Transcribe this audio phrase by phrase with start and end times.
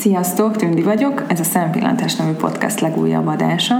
[0.00, 3.74] Sziasztok, Tündi vagyok, ez a Szempillantás nevű podcast legújabb adása.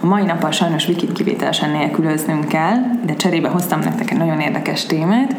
[0.00, 2.76] A mai nappal sajnos Vikit kivételesen nélkülöznünk kell,
[3.06, 5.36] de cserébe hoztam nektek egy nagyon érdekes témát,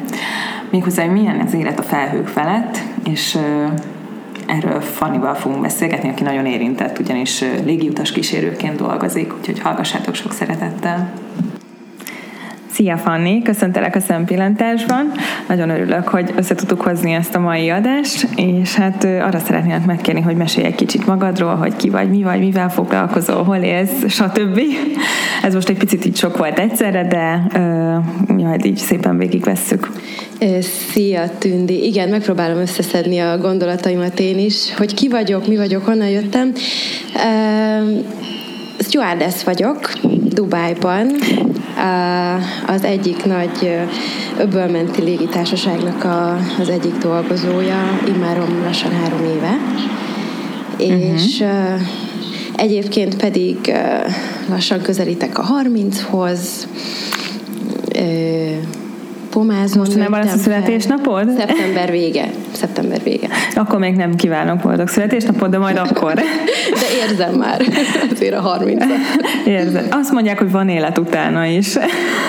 [0.70, 3.38] méghozzá, hogy milyen az élet a felhők felett, és
[4.47, 11.12] erről Fannival fogunk beszélgetni, aki nagyon érintett, ugyanis légiutas kísérőként dolgozik, úgyhogy hallgassátok sok szeretettel.
[12.76, 15.12] Szia Fanni, köszöntelek a szempillantásban.
[15.47, 20.21] Nagyon örülök, hogy össze tudtuk hozni ezt a mai adást, és hát arra szeretnék megkérni,
[20.21, 24.62] hogy mesélj egy kicsit magadról, hogy ki vagy, mi vagy, mivel foglalkozol, hol élsz, stb.
[25.44, 27.48] Ez most egy picit így sok volt egyszerre, de
[28.27, 29.92] uh, majd így szépen végigvesszük.
[30.92, 31.86] Szia Tündi!
[31.86, 36.52] Igen, megpróbálom összeszedni a gondolataimat én is, hogy ki vagyok, mi vagyok, honnan jöttem.
[37.14, 38.05] Uh,
[38.85, 39.91] stewardess vagyok
[40.23, 41.12] Dubájban,
[42.67, 43.80] az egyik nagy
[44.39, 49.58] öbölmenti légitársaságnak a, az egyik dolgozója, immárom lassan három éve.
[50.80, 51.13] Uh-huh.
[51.13, 51.81] És uh,
[52.55, 53.73] egyébként pedig
[54.50, 56.67] lassan közelítek a 30-hoz,
[59.44, 61.30] Most nem lesz a születésnapod?
[61.38, 62.30] Szeptember vége.
[62.52, 63.28] Szeptember vége.
[63.55, 66.14] Akkor még nem kívánok boldog születésnapot, de majd akkor.
[66.81, 67.61] de érzem már
[68.11, 68.83] azért a 30
[69.45, 69.86] Érzem.
[69.92, 71.77] Azt mondják, hogy van élet utána is.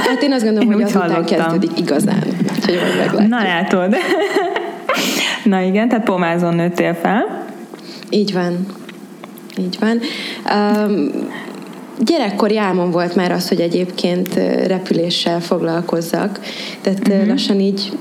[0.08, 1.38] Hát én azt gondolom, én hogy azután hallottam.
[1.38, 2.22] kezdődik igazán.
[2.56, 3.96] Úgyhogy Na látod.
[5.44, 7.44] Na igen, tehát pomázon nőttél fel.
[8.10, 8.66] Így van.
[9.58, 10.00] Így van.
[10.56, 11.10] Um,
[11.98, 14.34] gyerekkori álmom volt már az, hogy egyébként
[14.66, 16.40] repüléssel foglalkozzak.
[16.80, 17.26] Tehát uh-huh.
[17.26, 17.92] lassan így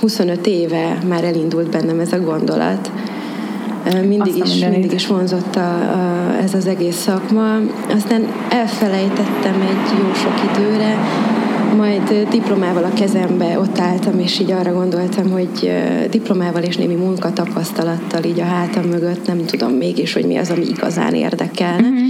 [0.00, 2.90] 25 éve már elindult bennem ez a gondolat.
[4.06, 7.56] Mindig is, mindig is vonzott a, a, ez az egész szakma.
[7.94, 10.96] Aztán elfelejtettem egy jó sok időre,
[11.76, 15.72] majd diplomával a kezembe ott álltam, és így arra gondoltam, hogy
[16.10, 20.66] diplomával és némi munkatapasztalattal így a hátam mögött nem tudom mégis, hogy mi az, ami
[20.68, 21.88] igazán érdekelne.
[21.88, 22.04] Uh-huh.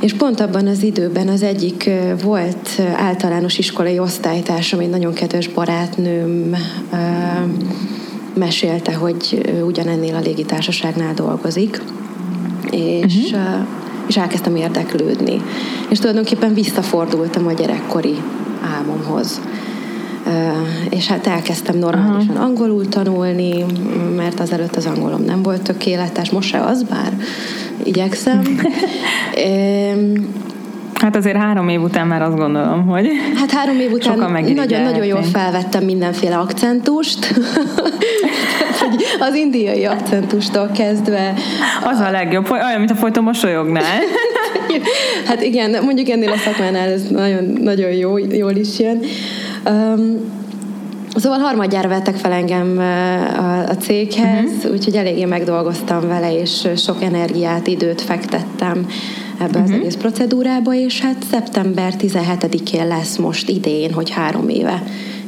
[0.00, 1.90] És pont abban az időben az egyik
[2.22, 6.56] volt általános iskolai osztálytársam, egy nagyon kedves barátnőm
[8.34, 11.82] mesélte, hogy ugyanennél a légitársaságnál dolgozik,
[12.70, 13.66] és, uh-huh.
[14.06, 15.42] és elkezdtem érdeklődni.
[15.88, 18.16] És tulajdonképpen visszafordultam a gyerekkori
[18.76, 19.40] álmomhoz.
[20.90, 22.44] És hát elkezdtem normálisan uh-huh.
[22.44, 23.64] angolul tanulni,
[24.16, 27.16] mert azelőtt az angolom nem volt tökéletes, most se az bár,
[27.86, 28.42] igyekszem.
[31.00, 34.18] Hát azért három év után már azt gondolom, hogy Hát három év után
[34.54, 37.34] nagyon-nagyon jól felvettem mindenféle akcentust.
[39.28, 41.34] az indiai akcentustól kezdve.
[41.84, 44.00] Az a legjobb, olyan, mint a folyton mosolyognál.
[45.28, 49.00] hát igen, mondjuk ennél a szakmánál ez nagyon, nagyon jó, jól is jön.
[49.68, 50.44] Um,
[51.16, 54.72] Szóval harmadjára vettek fel engem a, a céghez, uh-huh.
[54.72, 58.86] úgyhogy eléggé megdolgoztam vele, és sok energiát, időt fektettem
[59.34, 59.62] ebbe uh-huh.
[59.62, 59.78] az mhm.
[59.78, 64.82] egész procedúrába, és hát szeptember 17-én lesz most idén, hogy három éve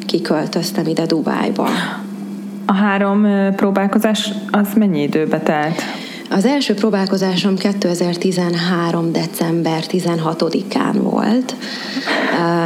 [0.06, 1.68] kiköltöztem ide Dubájba.
[2.66, 3.26] A három
[3.56, 5.82] próbálkozás az mennyi időbe telt?
[6.30, 9.12] Az első próbálkozásom 2013.
[9.12, 11.56] december 16-án volt.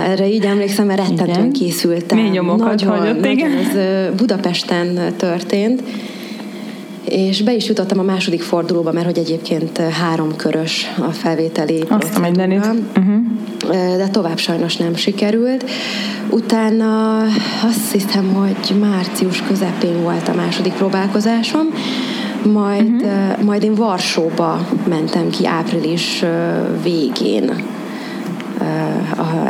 [0.07, 2.19] Erre így emlékszem, mert rettentően készültem.
[2.19, 3.53] Mély nyomokat nagyon, hagyott, igen.
[3.53, 3.77] Ez
[4.17, 5.83] Budapesten történt.
[7.05, 12.17] És be is jutottam a második fordulóba, mert hogy egyébként három körös a felvételi Azt
[12.17, 13.97] a uh-huh.
[13.97, 15.71] De tovább sajnos nem sikerült.
[16.31, 17.19] Utána
[17.65, 21.67] azt hiszem, hogy március közepén volt a második próbálkozásom,
[22.45, 23.45] majd, uh-huh.
[23.45, 26.25] majd én Varsóba mentem ki április
[26.83, 27.51] végén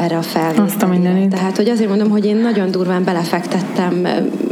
[0.02, 1.28] erre a felvételére.
[1.28, 4.06] Tehát, hogy azért mondom, hogy én nagyon durván belefektettem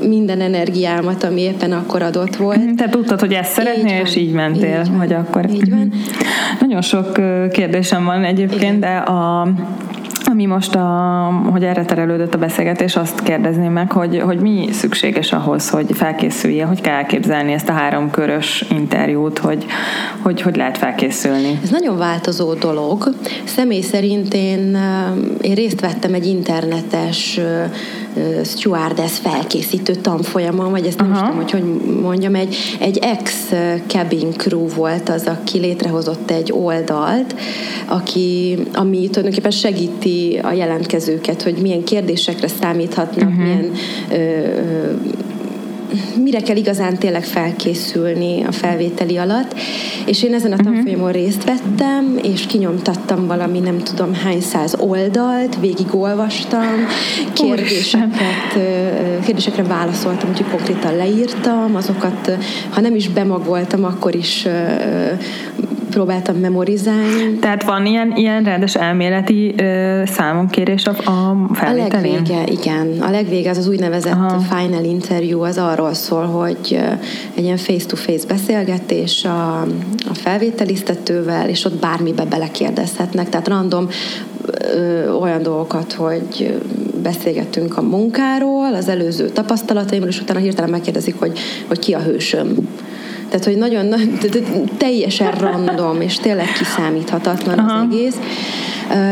[0.08, 2.56] minden energiámat, ami éppen akkor adott volt.
[2.56, 5.50] Mhm, te tudtad, hogy ezt szeretnél, és így mentél, így vagy akkor.
[5.50, 5.78] Így van.
[5.78, 5.96] Mhm.
[6.60, 7.12] Nagyon sok
[7.50, 8.80] kérdésem van egyébként, Igen.
[8.80, 9.48] de a
[10.30, 10.84] ami most, a,
[11.50, 16.64] hogy erre terelődött a beszélgetés, azt kérdezném meg, hogy, hogy mi szükséges ahhoz, hogy felkészülje,
[16.64, 19.66] hogy kell elképzelni ezt a három körös interjút, hogy,
[20.22, 21.58] hogy hogy lehet felkészülni.
[21.62, 23.14] Ez nagyon változó dolog.
[23.44, 24.78] Személy szerint én,
[25.40, 27.40] én részt vettem egy internetes
[28.44, 31.20] stewardess felkészítő tanfolyamon, vagy ezt nem Aha.
[31.20, 37.34] tudom, hogy hogy mondjam, egy, egy ex-cabin crew volt az, aki létrehozott egy oldalt,
[37.86, 43.44] aki, ami tulajdonképpen segíti a jelentkezőket, hogy milyen kérdésekre számíthatnak, uh-huh.
[43.44, 43.72] milyen
[44.12, 44.16] ö,
[46.22, 49.54] mire kell igazán tényleg felkészülni a felvételi alatt.
[50.06, 50.64] És én ezen a mhm.
[50.64, 56.86] tanfolyamon részt vettem, és kinyomtattam valami nem tudom hány száz oldalt, végigolvastam,
[57.32, 58.52] kérdéseket,
[59.24, 62.30] kérdésekre válaszoltam, úgyhogy konkrétan leírtam, azokat,
[62.70, 64.46] ha nem is bemagoltam, akkor is
[65.90, 67.38] próbáltam memorizálni.
[67.40, 72.12] Tehát van ilyen, ilyen rendes elméleti uh, számonkérés a, a felvételén?
[72.12, 72.96] A legvége, igen.
[73.00, 74.38] A legvége az az úgynevezett Aha.
[74.38, 76.80] final interview, az arról szól, hogy
[77.34, 79.60] egy ilyen face-to-face beszélgetés a,
[80.10, 83.28] a felvételiztetővel, és ott bármibe belekérdezhetnek.
[83.28, 83.88] Tehát random
[84.74, 86.60] ö, olyan dolgokat, hogy
[87.02, 91.38] beszélgettünk a munkáról, az előző tapasztalataimról, és utána hirtelen megkérdezik, hogy,
[91.68, 92.54] hogy ki a hősöm
[93.30, 93.94] tehát, hogy nagyon
[94.76, 97.78] teljesen random, és tényleg kiszámíthatatlan Aha.
[97.78, 98.16] az egész.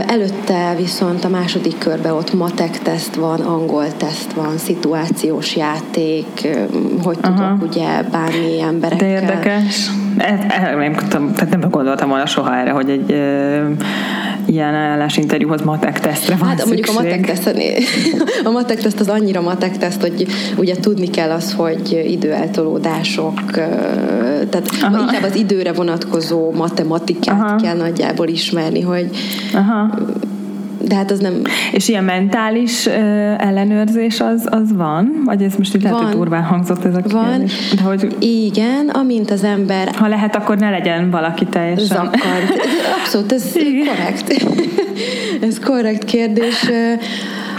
[0.07, 6.49] Előtte viszont a második körben ott matek teszt van, angol teszt van, szituációs játék,
[7.03, 7.35] hogy Aha.
[7.35, 9.09] tudok ugye bármi emberekkel.
[9.09, 9.91] De érdekes.
[10.17, 13.15] E, e, nem, tehát nem gondoltam volna soha erre, hogy egy
[14.49, 16.87] ilyen állásinterjúhoz matek tesztre van Hát szükség.
[16.87, 17.57] mondjuk a matek teszt,
[18.49, 23.51] a matek teszt az annyira matek teszt, hogy ugye tudni kell az, hogy időeltolódások,
[24.51, 24.99] tehát Aha.
[25.01, 27.57] inkább az időre vonatkozó matematikát Aha.
[27.57, 29.11] kell nagyjából ismerni, hogy
[29.55, 29.99] Aha
[30.81, 31.43] de hát az nem...
[31.73, 32.95] És ilyen mentális uh,
[33.47, 35.23] ellenőrzés az, az van?
[35.25, 37.31] Vagy ez most így lehet, hogy durván hangzott ez a Van.
[37.31, 37.75] kérdés?
[37.77, 38.17] De hogy...
[38.19, 39.95] Igen, amint az ember...
[39.95, 41.87] Ha lehet, akkor ne legyen valaki teljesen...
[41.87, 42.57] Zakar.
[43.01, 43.87] Abszolút, ez Igen.
[43.87, 44.47] korrekt.
[45.49, 46.71] ez korrekt kérdés.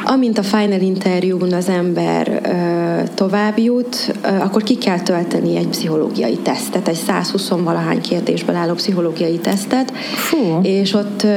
[0.04, 5.68] Amint a final interjún az ember uh, tovább jut, uh, akkor ki kell tölteni egy
[5.68, 10.60] pszichológiai tesztet, egy 120 valahány kérdésből álló pszichológiai tesztet, Fú.
[10.62, 11.32] és ott uh,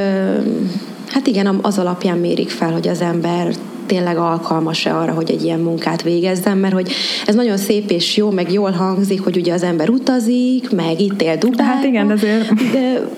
[1.12, 3.55] Hát igen, az alapján mérik fel, hogy az ember
[3.87, 6.93] tényleg alkalmas-e arra, hogy egy ilyen munkát végezzen, mert hogy
[7.26, 11.23] ez nagyon szép és jó, meg jól hangzik, hogy ugye az ember utazik, meg itt
[11.23, 11.67] él Dubájban.
[11.67, 12.55] Hát igen, azért...
[12.73, 13.09] De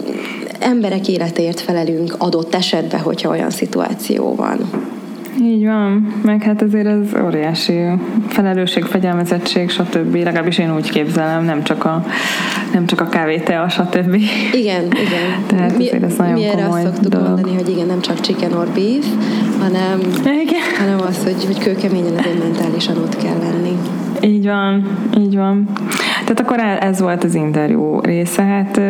[0.59, 4.93] emberek életért felelünk adott esetben, hogyha olyan szituáció van.
[5.41, 7.81] Így van, meg hát azért ez óriási
[8.29, 10.15] felelősség, fegyelmezettség, stb.
[10.15, 12.05] Legalábbis én úgy képzelem, nem csak a,
[12.73, 14.15] nem csak a kávé, tea, stb.
[14.53, 15.43] Igen, igen.
[15.47, 17.29] Tehát mi, azért ez nagyon mi erre azt szoktuk dolog.
[17.29, 19.07] mondani, hogy igen, nem csak chicken or beef,
[19.61, 20.61] hanem, igen.
[20.79, 23.79] hanem az, hogy, hogy kőkeményen azért mentálisan ott kell lenni.
[24.21, 25.69] Így van, így van.
[26.11, 28.43] Tehát akkor ez volt az interjú része.
[28.43, 28.81] Hát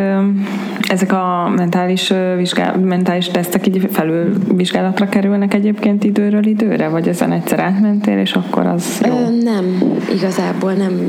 [0.95, 6.87] ezek a mentális, vizsgál, mentális tesztek így felül vizsgálatra kerülnek egyébként időről időre?
[6.87, 9.13] Vagy ezen egyszer átmentél, és akkor az jó?
[9.13, 9.81] Ö, nem,
[10.13, 10.99] igazából nem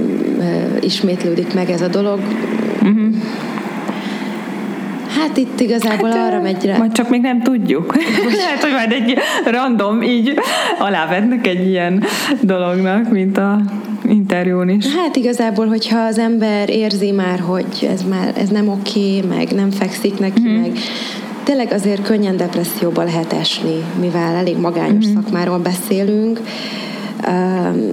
[0.80, 2.18] ismétlődik meg ez a dolog.
[2.82, 3.14] Uh-huh.
[5.20, 6.76] Hát itt igazából hát, arra megy rá.
[6.76, 7.96] Majd csak még nem tudjuk.
[8.42, 9.18] Lehet, hogy majd egy
[9.50, 10.34] random így
[10.78, 12.04] alávetnek egy ilyen
[12.40, 13.60] dolognak, mint a
[14.08, 14.94] interjún is.
[14.94, 19.70] Hát igazából, hogyha az ember érzi már, hogy ez már ez nem oké, meg nem
[19.70, 20.60] fekszik neki, mm.
[20.60, 20.72] meg
[21.42, 25.14] tényleg azért könnyen depresszióba lehet esni, mivel elég magányos mm.
[25.14, 26.40] szakmáról beszélünk.
[27.28, 27.90] Um,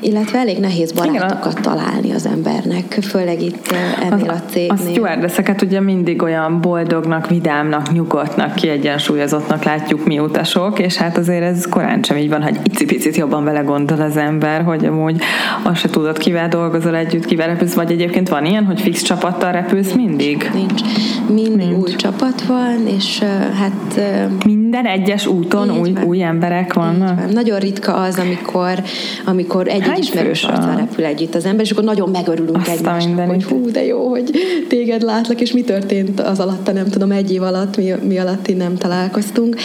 [0.00, 3.74] illetve elég nehéz barátokat találni az embernek, főleg itt
[4.10, 4.70] ennél a cégnél.
[4.70, 11.42] A stewardesseket ugye mindig olyan boldognak, vidámnak, nyugodtnak, kiegyensúlyozottnak látjuk mi utasok, és hát azért
[11.42, 15.20] ez korán sem így van, hogy icipicit jobban vele gondol az ember, hogy amúgy
[15.62, 19.52] azt se tudod, kivel dolgozol együtt, kivel repülsz, vagy egyébként van ilyen, hogy fix csapattal
[19.52, 20.50] repülsz nincs, mindig?
[20.54, 20.80] Nincs.
[21.28, 21.88] Mindig nincs.
[21.88, 23.72] új csapat van, és uh, hát...
[23.96, 26.04] Uh, Minden egyes úton új, van.
[26.04, 27.20] új emberek vannak?
[27.20, 27.28] Van.
[27.32, 28.82] Nagyon ritka az, amikor,
[29.24, 33.28] amikor egy egy ismerős arccal repül együtt az ember, és akkor nagyon megörülünk Azt egymásnak,
[33.28, 34.30] hogy hú, de jó, hogy
[34.68, 38.48] téged látlak, és mi történt az alatt, nem tudom, egy év alatt, mi, mi alatt
[38.48, 39.56] így nem találkoztunk.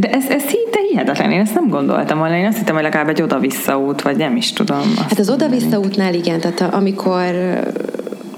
[0.00, 3.08] De ez, ez szinte hihetetlen, én ezt nem gondoltam volna, én azt hittem, hogy legalább
[3.08, 4.94] egy oda-vissza út, vagy nem is tudom.
[4.96, 7.34] Hát az oda-vissza útnál igen, tehát amikor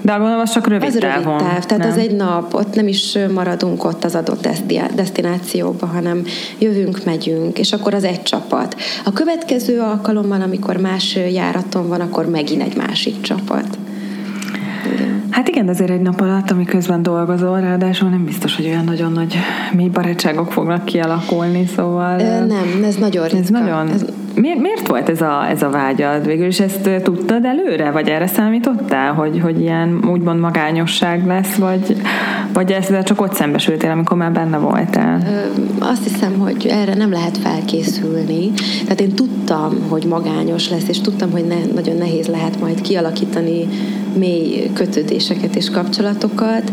[0.03, 1.37] de gondolom, az csak rövid az távon.
[1.37, 1.91] rövid táv, tehát nem?
[1.91, 4.47] az egy nap, ott nem is maradunk ott az adott
[4.95, 6.23] destinációba, hanem
[6.59, 8.75] jövünk, megyünk, és akkor az egy csapat.
[9.05, 13.77] A következő alkalommal, amikor más járaton van, akkor megint egy másik csapat.
[15.29, 19.35] Hát igen, azért egy nap alatt, amiközben dolgozol, ráadásul nem biztos, hogy olyan nagyon nagy
[19.71, 22.19] mély barátságok fognak kialakulni, szóval...
[22.19, 23.37] Ö, nem, ez nagyon ritka.
[23.37, 23.89] Ez nagyon...
[23.89, 24.05] Ez...
[24.35, 26.25] Miért, miért volt ez a, ez a vágyad?
[26.25, 32.01] Végül is ezt tudtad előre, vagy erre számítottál, hogy, hogy ilyen úgymond magányosság lesz, vagy,
[32.53, 35.21] vagy ezzel csak ott szembesültél, amikor már benne voltál?
[35.27, 38.51] Ö, azt hiszem, hogy erre nem lehet felkészülni.
[38.83, 43.67] Tehát én tudtam, hogy magányos lesz, és tudtam, hogy ne, nagyon nehéz lehet majd kialakítani
[44.17, 46.71] mély kötődéseket és kapcsolatokat,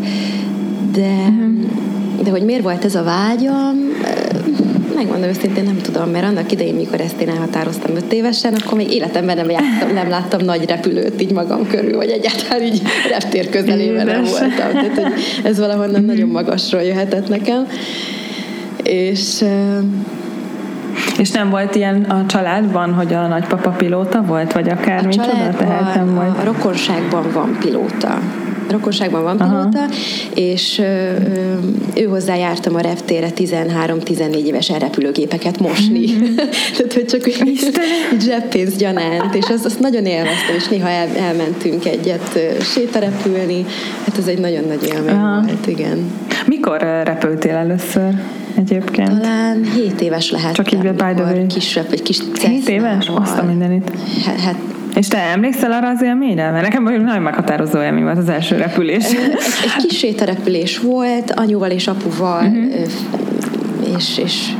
[0.93, 2.25] de, uh-huh.
[2.25, 3.77] de hogy miért volt ez a vágyam,
[5.03, 8.93] megmondom őszintén, nem tudom, mert annak idején, mikor ezt én elhatároztam öt évesen, akkor még
[8.93, 14.07] életemben nem, jártam, nem láttam nagy repülőt így magam körül, vagy egyáltalán így reptér közelében
[14.07, 14.73] nem voltam.
[14.73, 17.67] Tehát, hogy ez valahonnan nagyon magasról jöhetett nekem.
[18.83, 19.45] És
[21.19, 25.55] és nem volt ilyen a családban, hogy a nagypapa pilóta volt, vagy akár micsoda?
[25.59, 26.39] Tehát nem volt.
[26.39, 28.19] A rokonságban van pilóta
[28.71, 29.89] rokonságban van pilóta, Aha.
[30.35, 30.79] és
[31.95, 36.07] ő hozzá jártam a reptére 13-14 évesen repülőgépeket mosni.
[36.13, 36.35] Mm.
[36.77, 37.71] Tehát, hogy csak úgy
[38.21, 43.65] zseppénz gyanánt, és azt, azt nagyon élveztem, és néha el, elmentünk egyet sétarepülni.
[44.05, 45.43] Hát ez egy nagyon nagy élmény Aha.
[45.43, 46.11] volt, igen.
[46.47, 48.15] Mikor repültél először?
[48.57, 49.09] egyébként?
[49.09, 50.55] Talán 7 éves lehet.
[50.55, 51.47] Csak így by the way.
[51.47, 53.11] Kis, egy kis 7 éves?
[53.15, 53.93] Azt a mindenit.
[54.25, 54.57] Hát,
[55.01, 56.51] és te emlékszel arra az élményre?
[56.51, 59.05] Mert nekem nagyon meghatározó élmény volt az első repülés.
[59.05, 62.87] Egy, egy kis sétarepülés volt, anyuval és apuval, uh-huh.
[63.97, 64.53] és, és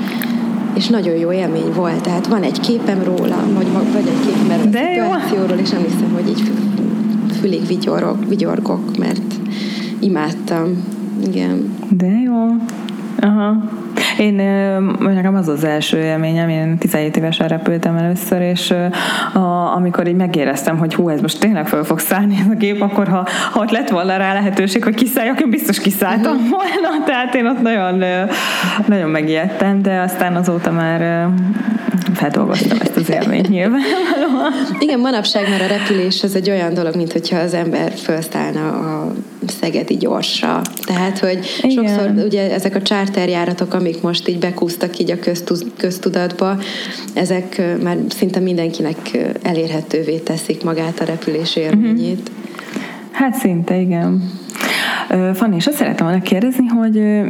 [0.75, 2.03] és nagyon jó élmény volt.
[2.03, 6.11] Tehát van egy képem róla, vagy, vagy egy képem erről De a szituációról, és emlékszem,
[6.13, 6.43] hogy így
[7.41, 9.35] fülig vigyorog, vigyorgok, mert
[9.99, 10.85] imádtam.
[11.27, 11.75] Igen.
[11.89, 12.47] De jó.
[13.19, 13.80] Aha.
[14.19, 14.35] Én,
[14.99, 18.75] nekem az az első élményem, én 17 évesen repültem először, és
[19.33, 22.83] a, amikor így megéreztem, hogy hú, ez most tényleg föl fog szállni ez a gép,
[22.83, 26.49] akkor ha, ha ott lett volna rá lehetőség, hogy kiszálljak, én biztos kiszálltam mhm.
[26.49, 28.05] volna, tehát én ott nagyon,
[28.87, 31.29] nagyon megijedtem, de aztán azóta már
[32.21, 33.81] feldolgoztam ezt az élményt nyilván.
[34.79, 39.13] Igen, manapság már a repülés az egy olyan dolog, mint hogyha az ember felszállna a
[39.61, 40.61] szegedi gyorsra.
[40.87, 41.71] Tehát, hogy Igen.
[41.71, 45.19] sokszor ugye ezek a charterjáratok, amik most így bekúztak így a
[45.77, 46.59] köztudatba,
[47.15, 52.19] ezek már szinte mindenkinek elérhetővé teszik magát a repülés élményét.
[52.19, 52.79] Uh-huh.
[53.11, 54.31] Hát szinte, igen.
[55.35, 57.25] Fanni, és azt szeretem volna kérdezni, hogy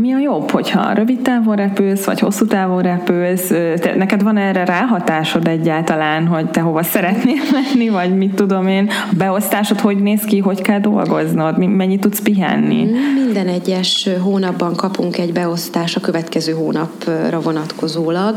[0.00, 3.46] mi a jobb, hogyha rövid távon repülsz, vagy hosszú távon repülsz?
[3.80, 8.88] Te, neked van erre ráhatásod egyáltalán, hogy te hova szeretnél menni, vagy mit tudom én?
[9.10, 11.58] A beosztásod hogy néz ki, hogy kell dolgoznod?
[11.58, 12.90] Mennyit tudsz pihenni?
[13.24, 18.36] Minden egyes hónapban kapunk egy beosztás a következő hónapra vonatkozólag.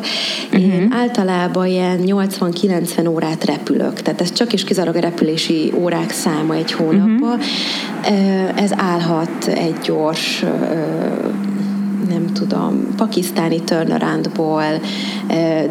[0.53, 0.99] Én uh-huh.
[0.99, 6.71] általában ilyen 80-90 órát repülök, tehát ez csak is kizárólag a repülési órák száma egy
[6.71, 7.21] hónapban.
[7.21, 7.41] Uh-huh
[8.55, 10.45] ez állhat egy gyors
[12.09, 14.63] nem tudom, pakisztáni turnaroundból,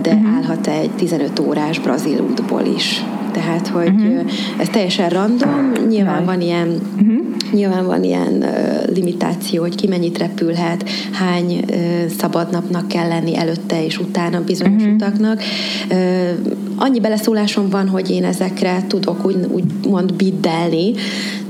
[0.03, 0.35] de uh-huh.
[0.37, 3.05] állhat egy 15 órás brazil útból is.
[3.33, 4.31] Tehát, hogy uh-huh.
[4.59, 7.25] ez teljesen random, nyilván van ilyen uh-huh.
[7.53, 13.37] Nyilván van ilyen uh, limitáció, hogy ki mennyit repülhet, hány uh, szabad napnak kell lenni
[13.37, 14.95] előtte és utána bizonyos uh-huh.
[14.95, 15.43] utaknak.
[15.91, 16.31] Uh,
[16.77, 20.93] annyi beleszólásom van, hogy én ezekre tudok úgy, úgy mond biddelni,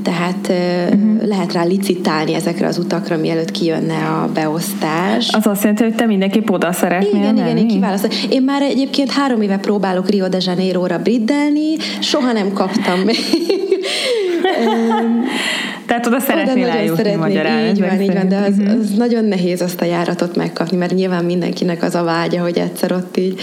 [0.02, 1.26] tehát uh-huh.
[1.26, 5.32] lehet rá licitálni ezekre az utakra, mielőtt kijönne a beosztás.
[5.32, 7.40] Az azt jelenti, hogy te mindenképp oda szeretnél Igen, menni?
[7.40, 8.10] igen, én kiválasztom.
[8.30, 13.16] Én már egyébként három éve próbálok Rio de Janeiro-ra briddelni, soha nem kaptam még.
[15.86, 17.66] Tehát oda szeretnél oda eljutni magyarán.
[17.68, 21.24] Így van, így van, de az, az nagyon nehéz azt a járatot megkapni, mert nyilván
[21.24, 23.40] mindenkinek az a vágya, hogy egyszer ott így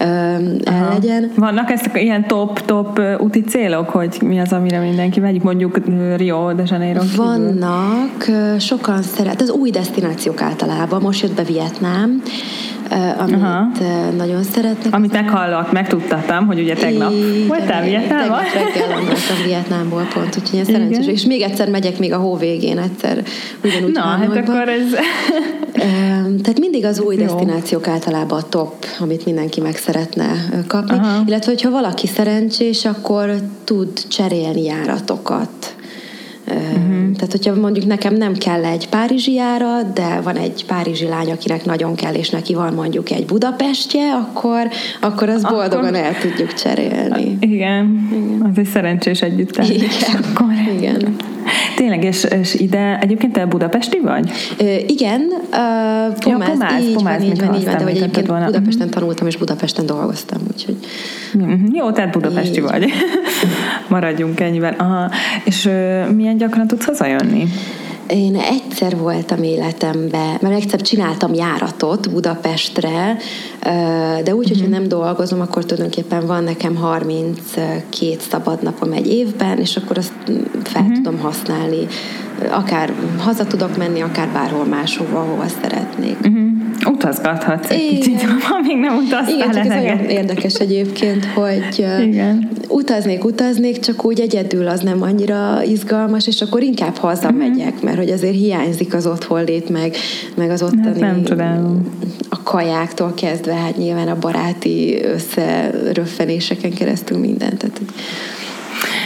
[0.00, 1.30] um, el legyen.
[1.36, 5.78] Vannak ezt ilyen top-top úti célok, hogy mi az, amire mindenki megy, mondjuk
[6.16, 7.24] Rio de Janeiro kívül?
[7.24, 12.22] Vannak, sokan szeret, az új destinációk általában, most jött be Vietnám,
[13.18, 13.68] amit Aha.
[14.16, 14.94] nagyon szeretnek.
[14.94, 18.42] Amit meghallott, megtudtattam, hogy ugye tegnap Igen, voltál Vietnámban?
[18.52, 21.06] Tegnap reggel voltam Vietnámból pont, úgyhogy ilyen szerencsés.
[21.06, 23.22] És még egyszer megyek még a hó végén, egyszer
[23.64, 24.94] ugyanúgy Na, hát akkor ez...
[26.42, 27.22] Tehát mindig az új Jó.
[27.22, 30.26] destinációk általában a top, amit mindenki meg szeretne
[30.66, 30.98] kapni.
[30.98, 31.22] Aha.
[31.26, 35.59] Illetve, hogyha valaki szerencsés, akkor tud cserélni járatokat
[36.54, 37.16] Uh-huh.
[37.16, 41.64] Tehát, hogyha mondjuk nekem nem kell egy párizsi járat, de van egy párizsi lány, akinek
[41.64, 44.68] nagyon kell, és neki van mondjuk egy Budapestje, akkor,
[45.00, 45.56] akkor az akkor...
[45.56, 47.36] boldogan el tudjuk cserélni.
[47.40, 48.50] Igen, Igen.
[48.50, 49.56] az egy szerencsés együtt.
[49.56, 50.24] Igen.
[50.34, 50.46] Akkor...
[50.76, 51.16] Igen.
[51.76, 54.30] Tényleg, és, és ide egyébként te budapesti vagy?
[54.58, 57.96] Ö, igen, uh, Pomáz, ja, Pomáz, így Pomáz, van, így van, így van, de hogy
[57.96, 58.44] egyébként volna.
[58.44, 59.00] Budapesten uh-huh.
[59.00, 60.76] tanultam, és Budapesten dolgoztam, úgyhogy...
[61.34, 61.60] Uh-huh.
[61.72, 62.62] Jó, tehát budapesti így.
[62.62, 62.84] vagy.
[63.88, 64.74] Maradjunk ennyiben.
[64.74, 65.10] Aha.
[65.44, 67.48] És uh, milyen gyakran tudsz hazajönni?
[68.10, 73.16] Én egyszer voltam életemben, mert egyszer csináltam járatot Budapestre,
[74.24, 74.72] de úgy, hogyha mhm.
[74.72, 80.12] nem dolgozom, akkor tulajdonképpen van nekem 32 szabad napom egy évben, és akkor azt
[80.62, 80.96] fel uh-huh.
[80.96, 81.86] tudom használni.
[82.50, 86.16] Akár haza tudok menni, akár bárhol máshova, hova szeretnék.
[86.24, 86.39] Uh-huh
[87.00, 88.24] utazgathatsz egy kicsit,
[88.58, 92.50] amíg nem utaztál Igen, csak ez olyan érdekes egyébként, hogy Igen.
[92.68, 97.84] utaznék, utaznék, csak úgy egyedül az nem annyira izgalmas, és akkor inkább hazamegyek, mm-hmm.
[97.84, 99.96] mert hogy azért hiányzik az otthonlét, meg,
[100.34, 100.84] meg az ottani...
[100.84, 101.86] Hát nem tudom.
[102.28, 107.58] A kajáktól kezdve, hát nyilván a baráti összeröffenéseken keresztül mindent.
[107.58, 107.80] Tehát,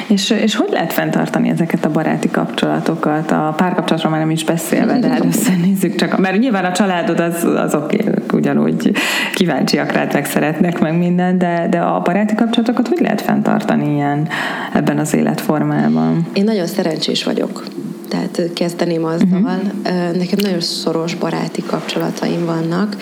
[0.09, 3.31] és, és hogy lehet fenntartani ezeket a baráti kapcsolatokat?
[3.31, 7.45] A párkapcsolatról már nem is beszélve, de először nézzük csak, mert nyilván a családod az,
[7.45, 8.93] az oké, okay, ugyanúgy
[9.35, 14.29] kíváncsiak rád, meg szeretnek meg minden, de, de a baráti kapcsolatokat hogy lehet fenntartani ilyen
[14.75, 16.27] ebben az életformában?
[16.33, 17.65] Én nagyon szerencsés vagyok.
[18.09, 20.17] Tehát kezdeném azzal, uh-huh.
[20.17, 22.97] nekem nagyon szoros baráti kapcsolataim vannak,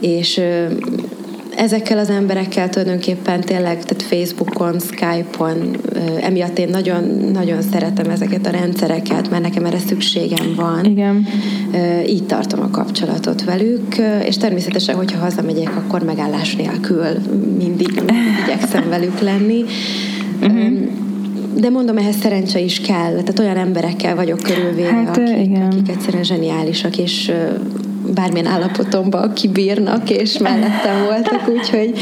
[0.00, 0.40] és
[1.58, 5.76] ezekkel az emberekkel tulajdonképpen tényleg, tehát Facebookon, Skype-on,
[6.20, 10.84] emiatt én nagyon, nagyon szeretem ezeket a rendszereket, mert nekem erre szükségem van.
[10.84, 11.26] Igen.
[12.06, 17.04] Így tartom a kapcsolatot velük, és természetesen, hogyha hazamegyek, akkor megállás nélkül
[17.58, 19.64] mindig, mindig igyekszem velük lenni.
[20.42, 20.72] Uh-huh.
[21.54, 23.10] De mondom, ehhez szerencse is kell.
[23.10, 27.32] Tehát olyan emberekkel vagyok körülvéve, hát, akik, akik egyszerűen zseniálisak, és
[28.20, 31.94] bármilyen állapotomban kibírnak, és mellettem voltak, úgyhogy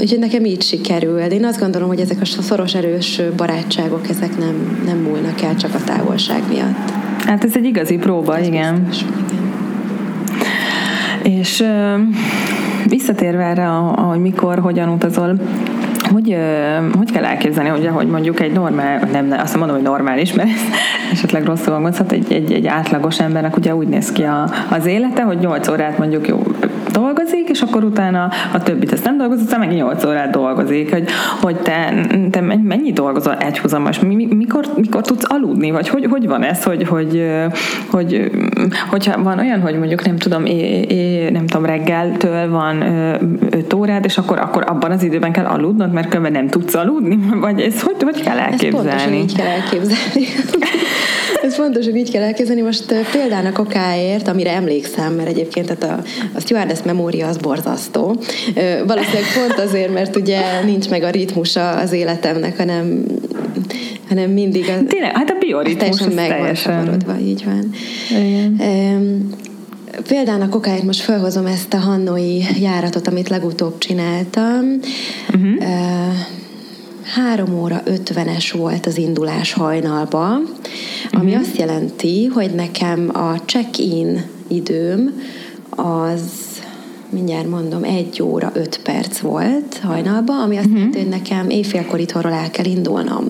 [0.00, 1.18] Úgyhogy nekem így sikerül.
[1.18, 5.74] Én azt gondolom, hogy ezek a szoros, erős barátságok, ezek nem, nem múlnak el csak
[5.74, 6.90] a távolság miatt.
[7.24, 8.84] Hát ez egy igazi próba, ez igen.
[8.88, 9.42] Biztos, igen.
[11.38, 11.64] És
[12.88, 15.40] visszatérve erre, hogy mikor, hogyan utazol,
[16.12, 16.36] hogy,
[16.94, 20.50] hogy kell elképzelni, hogy ahogy mondjuk egy normál, nem, azt mondom, hogy normális, mert
[21.12, 25.22] esetleg rosszul hangozhat, egy, egy, egy átlagos embernek ugye úgy néz ki a, az élete,
[25.22, 26.42] hogy 8 órát mondjuk jó
[26.92, 31.08] dolgozik, és akkor utána a többit ezt nem dolgozik, utána meg 8 órát dolgozik, hogy,
[31.40, 31.94] hogy te,
[32.30, 36.86] te mennyi dolgozol egyhuzamos, mi, mikor, mikor tudsz aludni, vagy hogy, hogy van ez, hogy,
[36.88, 37.30] hogy,
[37.90, 38.30] hogy,
[38.90, 42.82] hogyha van olyan, hogy mondjuk nem tudom, é, é, nem tudom, reggeltől van
[43.50, 47.18] 5 órád, és akkor, akkor abban az időben kell aludnod, mert különben nem tudsz aludni,
[47.40, 48.88] vagy ez hogy, hogy kell elképzelni?
[48.88, 50.26] Ez pontosan így kell elképzelni.
[51.42, 52.60] Ez fontos, hogy így kell elkezdeni.
[52.60, 56.02] Most példának okáért, amire emlékszem, mert egyébként tehát a,
[56.34, 58.16] a stewardess memória az borzasztó.
[58.86, 63.04] Valószínűleg pont azért, mert ugye nincs meg a ritmusa az életemnek, hanem
[64.08, 67.02] hanem mindig a, Tényleg, hát a bioritmus teljesen meg teljesen.
[67.06, 67.70] van így van.
[68.10, 68.56] Igen.
[70.08, 74.80] Példának okáért most felhozom ezt a hannoi járatot, amit legutóbb csináltam.
[75.34, 75.64] Uh-huh.
[77.02, 80.34] 3 óra 50-es volt az indulás hajnalba,
[81.10, 81.40] ami uh-huh.
[81.40, 85.22] azt jelenti, hogy nekem a check-in időm
[85.76, 86.20] az
[87.12, 90.78] mindjárt mondom, egy óra öt perc volt hajnalban, ami azt uh-huh.
[90.80, 93.28] jelenti, hogy nekem éjfélkor itthonról el kell indulnom.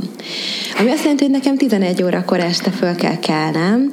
[0.78, 3.90] Ami azt jelenti, hogy nekem 11 órakor este föl kell kelnem,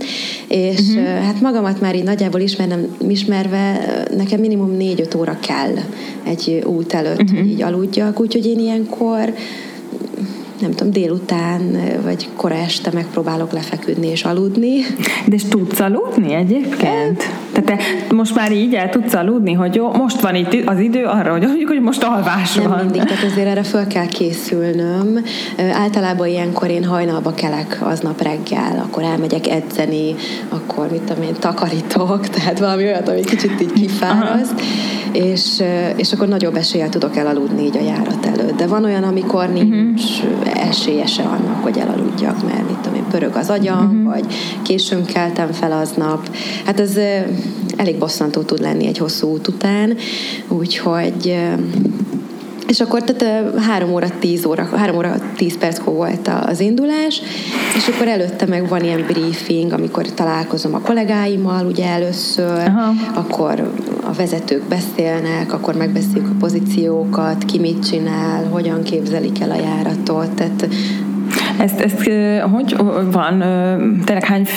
[0.47, 1.23] és uh-huh.
[1.23, 3.87] hát magamat már így nagyjából ismernem, ismerve,
[4.17, 5.73] nekem minimum 4-5 óra kell
[6.23, 7.47] egy út előtt, uh-huh.
[7.47, 9.33] így aludjak, úgyhogy én ilyenkor
[10.61, 14.79] nem tudom, délután vagy kora este megpróbálok lefeküdni és aludni.
[15.25, 17.29] De és tudsz aludni egyébként?
[17.51, 21.05] Tehát te most már így el tudsz aludni, hogy jó, most van itt az idő
[21.05, 22.75] arra, hogy aludjuk, hogy most alvás nem van.
[22.75, 25.23] Nem mindig, tehát azért erre föl kell készülnöm.
[25.73, 30.15] Általában ilyenkor én hajnalba kelek aznap reggel, akkor elmegyek edzeni,
[30.49, 34.53] akkor mit tudom én, takarítok, tehát valami olyat, ami kicsit így kifáraszt.
[34.53, 35.63] Aha és,
[35.95, 38.57] és akkor nagyobb eséllyel tudok elaludni így a járat előtt.
[38.57, 40.48] De van olyan, amikor nincs uh-huh.
[40.59, 44.13] Esélye se annak, hogy elaludjak, mert mit tudom én, pörög az agyam, uh-huh.
[44.13, 44.25] vagy
[44.61, 46.35] későn keltem fel aznap.
[46.65, 46.97] Hát ez
[47.75, 49.97] elég bosszantó tud lenni egy hosszú út után,
[50.47, 51.37] úgyhogy
[52.69, 57.21] és akkor tehát 3 óra 10 óra, 3 óra 10 perckor volt az indulás,
[57.75, 62.91] és akkor előtte meg van ilyen briefing, amikor találkozom a kollégáimmal, ugye először, Aha.
[63.13, 63.71] akkor
[64.03, 70.29] a vezetők beszélnek, akkor megbeszéljük a pozíciókat, ki mit csinál, hogyan képzelik el a járatot,
[70.29, 70.67] tehát
[71.59, 72.09] ezt, ezt
[72.51, 72.75] hogy
[73.11, 73.39] van,
[74.05, 74.47] tényleg hány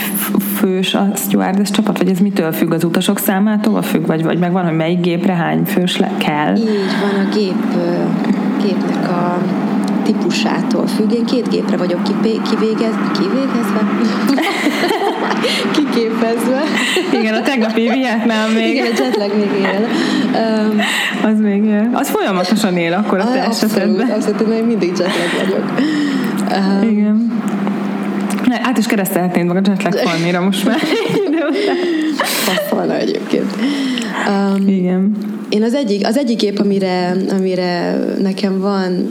[0.56, 4.52] fős a stewardess csapat, vagy ez mitől függ az utasok számától függ, vagy, vagy meg
[4.52, 6.56] van, hogy melyik gépre hány fős le, kell?
[6.56, 6.66] Így
[7.00, 7.76] van, a gép,
[8.62, 9.38] gépnek a
[10.02, 11.12] típusától függ.
[11.12, 13.88] Én két gépre vagyok kivégez, kivégezve,
[15.76, 16.62] kiképezve.
[17.12, 18.68] Igen, a tegnapi Vietnám még.
[18.68, 19.86] Igen, a jetlag még él.
[20.34, 20.80] Um,
[21.30, 21.90] az még él.
[21.92, 24.10] Az folyamatosan él akkor a te abszolút, esetedben.
[24.10, 25.80] Abszolút, én mindig jetlag vagyok.
[26.56, 27.42] Um, Igen.
[28.46, 30.78] Ne, át is keresztelhetnéd meg a jetlag falmira most már.
[32.46, 33.54] Passzolna egyébként.
[34.28, 35.16] Um, Igen.
[35.48, 39.10] Én az egyik, az egyik gép, amire, amire nekem van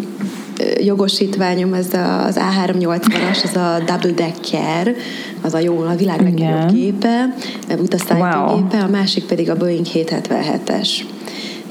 [0.83, 1.87] jogosítványom, ez
[2.27, 4.95] az A380-as, az a Double Decker,
[5.41, 7.35] az a jó, a világ legnagyobb gépe,
[7.79, 8.85] utasszállítógépe, wow.
[8.85, 10.89] a másik pedig a Boeing 777-es.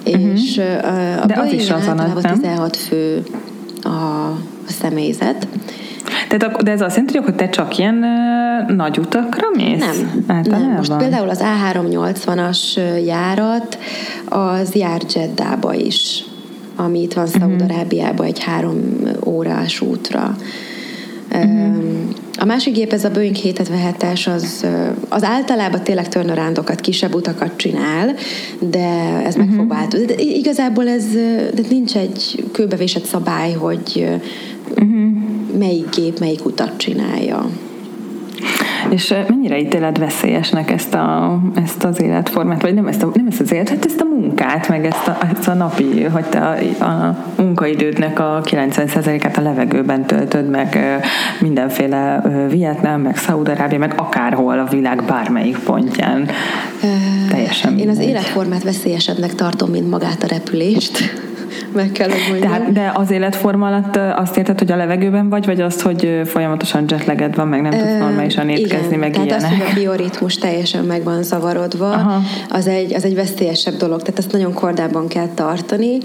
[0.07, 0.33] Uh-huh.
[0.33, 0.59] És
[1.23, 3.23] a De Boeing általában 16 fő
[3.83, 4.31] a,
[4.71, 5.47] a személyzet,
[6.29, 8.05] tehát, de ez azt jelenti, hogy te csak ilyen
[8.69, 9.79] nagy utakra mész?
[9.79, 10.73] Nem, nem.
[10.77, 13.79] Most például az A380-as járat
[14.29, 16.25] az jár Jeddába is,
[16.77, 17.41] ami itt van uh-huh.
[17.41, 18.81] Szaúd-Arábiában egy három
[19.25, 20.37] órás útra.
[21.35, 21.85] Uh-huh.
[22.39, 24.67] A másik gép, ez a Boeing 777-es, az,
[25.09, 28.15] az általában tényleg turnaroundokat, kisebb utakat csinál,
[28.59, 28.89] de
[29.25, 29.49] ez uh-huh.
[29.49, 30.07] meg fog változni.
[30.07, 31.05] De igazából ez
[31.55, 34.07] de nincs egy kőbevésett szabály, hogy
[34.69, 35.01] uh-huh
[35.59, 37.51] melyik gép melyik utat csinálja.
[38.89, 43.41] És mennyire ítéled veszélyesnek ezt, a, ezt az életformát, vagy nem ezt, a, nem ezt
[43.41, 47.17] az életet, ezt a munkát, meg ezt a, ezt a napi, hogy te a, a
[47.37, 51.01] munkaidődnek a 90%-át a levegőben töltöd, meg
[51.41, 56.29] mindenféle Vietnám, meg Szaudarábia, meg akárhol a világ bármelyik pontján.
[57.31, 61.29] Teljesen Én az életformát veszélyesebbnek tartom, mint magát a repülést
[61.73, 62.51] meg kell, hogy mondjam.
[62.51, 66.85] Tehát, de az életforma alatt azt érted, hogy a levegőben vagy, vagy azt, hogy folyamatosan
[66.89, 69.51] jetleged van, meg nem tudsz normálisan étkezni, igen, meg tehát ilyenek.
[69.51, 74.19] az, hogy a bioritmus teljesen meg van zavarodva, az egy, az egy veszélyesebb dolog, tehát
[74.19, 75.99] ezt nagyon kordában kell tartani.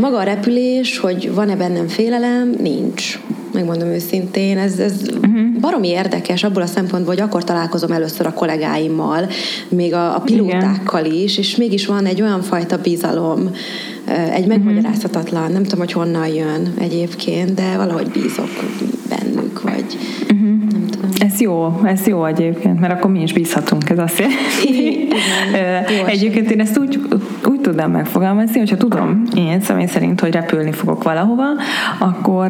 [0.00, 3.18] Maga a repülés, hogy van-e bennem félelem, nincs
[3.52, 4.58] megmondom őszintén.
[4.58, 5.60] Ez, ez uh-huh.
[5.60, 9.28] baromi érdekes abból a szempontból, hogy akkor találkozom először a kollégáimmal,
[9.68, 11.18] még a, a pilótákkal Igen.
[11.18, 13.50] is, és mégis van egy olyan fajta bizalom,
[14.32, 18.50] egy megmagyarázhatatlan, nem tudom, hogy honnan jön egyébként, de valahogy bízok
[19.08, 19.84] bennük, vagy
[20.22, 20.70] uh-huh.
[20.70, 21.10] nem tudom.
[21.18, 25.08] Ez jó, ez jó egyébként, mert akkor mi is bízhatunk, ez azt jelenti.
[26.06, 27.00] Egyébként én ezt úgy
[27.62, 31.44] tudnám megfogalmazni, hogyha tudom én személy szerint, hogy repülni fogok valahova,
[31.98, 32.48] akkor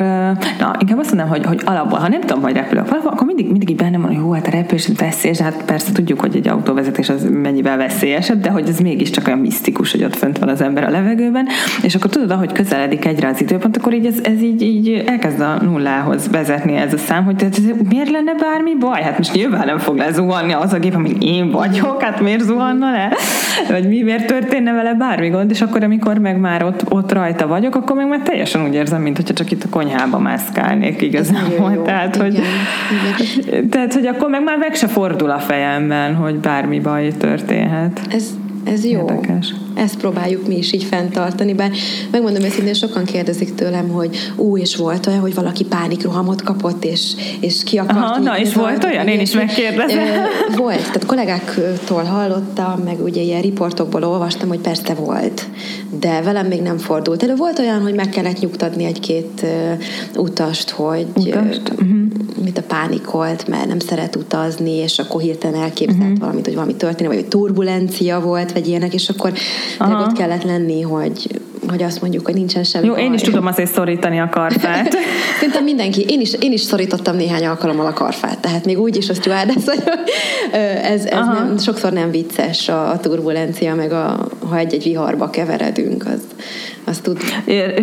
[0.59, 3.51] na, inkább azt mondom, hogy, hogy alapból, ha nem tudom, hogy repülök valahova, akkor mindig,
[3.51, 6.49] mindig így bennem van, hogy jó, hát a repülés veszélyes, hát persze tudjuk, hogy egy
[6.49, 10.61] autóvezetés az mennyivel veszélyesebb, de hogy ez mégiscsak olyan misztikus, hogy ott fönt van az
[10.61, 11.47] ember a levegőben,
[11.83, 15.41] és akkor tudod, ahogy közeledik egyre az időpont, akkor így ez, ez így, így elkezd
[15.41, 19.03] a nullához vezetni ez a szám, hogy ez, miért lenne bármi baj?
[19.03, 22.91] Hát most nyilván nem fog lezuhanni az a gép, ami én vagyok, hát miért zuhanna
[22.91, 23.13] le?
[23.69, 27.47] Vagy mi, miért történne vele bármi gond, és akkor, amikor meg már ott, ott rajta
[27.47, 31.83] vagyok, akkor meg már teljesen úgy érzem, mintha csak itt a konyhába mászkálnék igazából.
[31.83, 33.69] Tehát, hogy, igen.
[33.69, 38.01] tehát, hogy akkor meg már meg se fordul a fejemben, hogy bármi baj történhet.
[38.11, 38.31] Ez,
[38.65, 38.99] ez jó.
[38.99, 39.55] Érdekes.
[39.75, 41.71] Ezt próbáljuk mi is így fenntartani, bár
[42.11, 47.13] megmondom őszintén, sokan kérdezik tőlem, hogy ú, és volt olyan, hogy valaki pánikrohamot kapott, és,
[47.41, 49.09] és ki akart Aha, na, és volt olyan?
[49.09, 50.07] Én is megkérdezem.
[50.57, 55.47] Volt, tehát kollégáktól hallottam, meg ugye ilyen riportokból olvastam, hogy persze volt,
[56.01, 57.23] de velem még nem fordult.
[57.23, 59.47] Elő volt olyan, hogy meg kellett nyugtatni egy-két
[60.17, 61.63] utast, hogy Utast?
[61.81, 61.87] Uh,
[62.45, 66.19] mit a pánikolt, mert nem szeret utazni, és akkor hirtelen elképzelt uh-huh.
[66.19, 69.33] valamit, hogy valami történik, vagy hogy turbulencia volt, vagy ilyenek, és akkor
[69.79, 73.03] ott kellett lenni, hogy hogy azt mondjuk, hogy nincsen semmi Jó, baj.
[73.03, 74.95] én is tudom azért szorítani a karfát.
[75.39, 79.09] Szerintem mindenki, én is, én is szorítottam néhány alkalommal a karfát, tehát még úgy is
[79.09, 79.83] a stewardess, hogy
[80.83, 86.07] ez, ez nem, sokszor nem vicces a, a turbulencia, meg a, ha egy-egy viharba keveredünk,
[86.07, 86.21] az,
[86.85, 87.19] azt tud.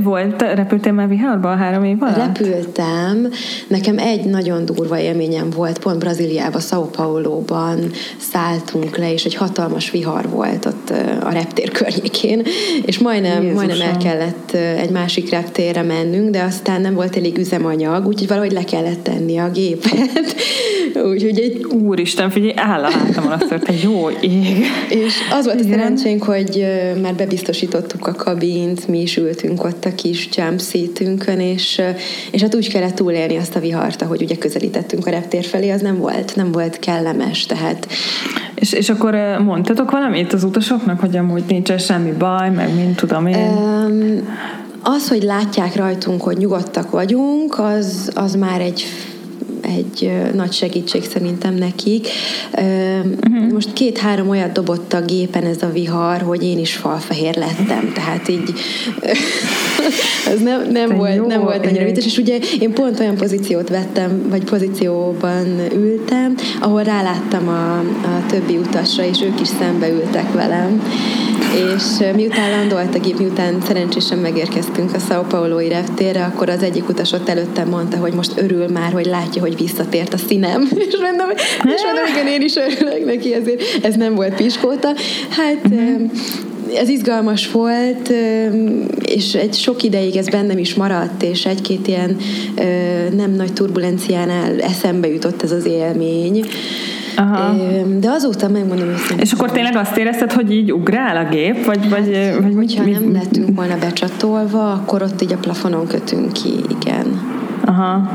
[0.03, 2.37] Volt, repültél már viharba a három év alatt?
[2.37, 3.31] Repültem.
[3.67, 7.79] Nekem egy nagyon durva élményem volt, pont Brazíliában, São Paulo-ban
[8.17, 12.43] szálltunk le, és egy hatalmas vihar volt ott a reptér környékén,
[12.85, 18.07] és majdnem, majdnem el kellett egy másik reptérre mennünk, de aztán nem volt elég üzemanyag,
[18.07, 20.35] úgyhogy valahogy le kellett tenni a gépet.
[21.11, 21.63] úgyhogy egy...
[21.63, 24.65] Úristen, figyelj, áll a hátam alatt, egy jó ég.
[24.89, 25.71] És az volt Igen.
[25.71, 26.65] a szerencsénk, hogy
[27.01, 31.81] már bebiztosítottuk a kabint, mi is ültünk ott a kis jumpseatünkön, és,
[32.31, 35.81] és hát úgy kellett túlélni azt a vihart, ahogy ugye közelítettünk a reptér felé, az
[35.81, 37.87] nem volt, nem volt kellemes, tehát...
[38.55, 43.27] És, és akkor mondtatok valamit az utasoknak, hogy amúgy nincsen semmi baj, meg mint tudom
[43.27, 43.37] én?
[43.37, 44.27] Um,
[44.81, 48.83] az, hogy látják rajtunk, hogy nyugodtak vagyunk, az, az már egy
[49.61, 52.07] egy nagy segítség szerintem nekik.
[52.51, 53.51] Uh-huh.
[53.51, 58.27] Most két-három olyat dobott a gépen ez a vihar, hogy én is falfehér lettem, tehát
[58.27, 58.53] így
[60.33, 64.29] ez nem, nem volt, nem volt annyira vicces, és ugye én pont olyan pozíciót vettem,
[64.29, 70.81] vagy pozícióban ültem, ahol ráláttam a, a többi utasra, és ők is szembe ültek velem,
[71.55, 76.89] és miután landolt a gép, miután szerencsésen megérkeztünk a São Paulo-i reptérre, akkor az egyik
[76.89, 80.61] utas ott előttem mondta, hogy most örül már, hogy látja, hogy visszatért a színem.
[80.87, 81.29] És mondom,
[81.75, 84.93] és mondom igen, én is örülök neki, ezért ez nem volt piskóta.
[85.29, 86.11] Hát uh-huh
[86.75, 88.13] ez izgalmas volt,
[89.05, 92.17] és egy sok ideig ez bennem is maradt, és egy-két ilyen
[93.15, 96.45] nem nagy turbulenciánál eszembe jutott ez az élmény.
[97.15, 97.55] Aha.
[97.99, 99.19] De azóta megmondom őszintén.
[99.19, 101.65] És akkor tényleg azt érezted, hogy így ugrál a gép?
[101.65, 105.87] Vagy, vagy, hát, vagy hogyha mit, nem lettünk volna becsatolva, akkor ott így a plafonon
[105.87, 107.21] kötünk ki, igen.
[107.65, 108.09] Aha.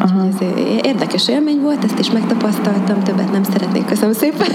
[0.00, 0.26] Aha.
[0.26, 0.46] ez
[0.82, 4.48] érdekes élmény volt, ezt is megtapasztaltam, többet nem szeretnék, köszönöm szépen.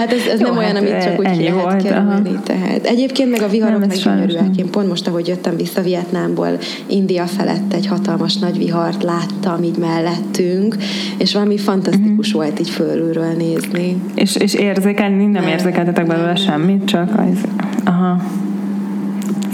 [0.00, 2.38] Hát ez, ez Jó, nem hát olyan, amit csak úgy ki lehet kerülni.
[2.44, 2.84] Tehát.
[2.84, 4.56] Egyébként meg a viharok meg gyönyörűek.
[4.56, 9.78] Én pont most, ahogy jöttem vissza Vietnámból, India felett egy hatalmas nagy vihart láttam így
[9.78, 10.76] mellettünk,
[11.18, 12.42] és valami fantasztikus uh-huh.
[12.42, 14.02] volt így fölülről nézni.
[14.14, 17.38] És, és érzékelni, nem, nem érzékeltetek belőle semmit, csak az...
[17.84, 18.20] Aha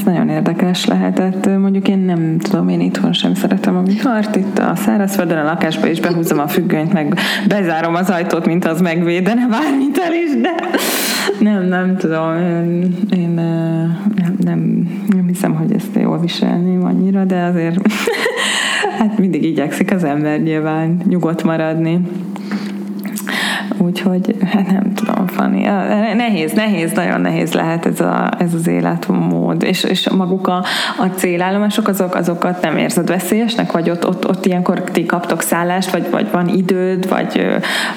[0.05, 1.59] nagyon érdekes lehetett.
[1.59, 5.87] Mondjuk én nem tudom, én itthon sem szeretem a vihart, itt a szárazföldön, a lakásba
[5.87, 10.55] is behúzom a függönyt, meg bezárom az ajtót, mint az megvédene bármit el is, de
[11.41, 13.31] nem, nem tudom, én, én
[14.17, 17.79] nem, nem, nem hiszem, hogy ezt jól viselném annyira, de azért
[18.99, 22.01] hát mindig igyekszik az ember nyilván nyugodt maradni.
[23.79, 25.61] Úgyhogy hát nem tudom, Fanny.
[26.17, 29.63] Nehéz, nehéz, nagyon nehéz lehet ez, a, ez az életmód.
[29.63, 30.65] És, és maguk a,
[30.99, 33.73] a célállomások, azok, azokat nem érzed veszélyesnek?
[33.73, 37.47] Vagy ott, ott, ott ilyenkor ti kaptok szállást, vagy, vagy van időd, vagy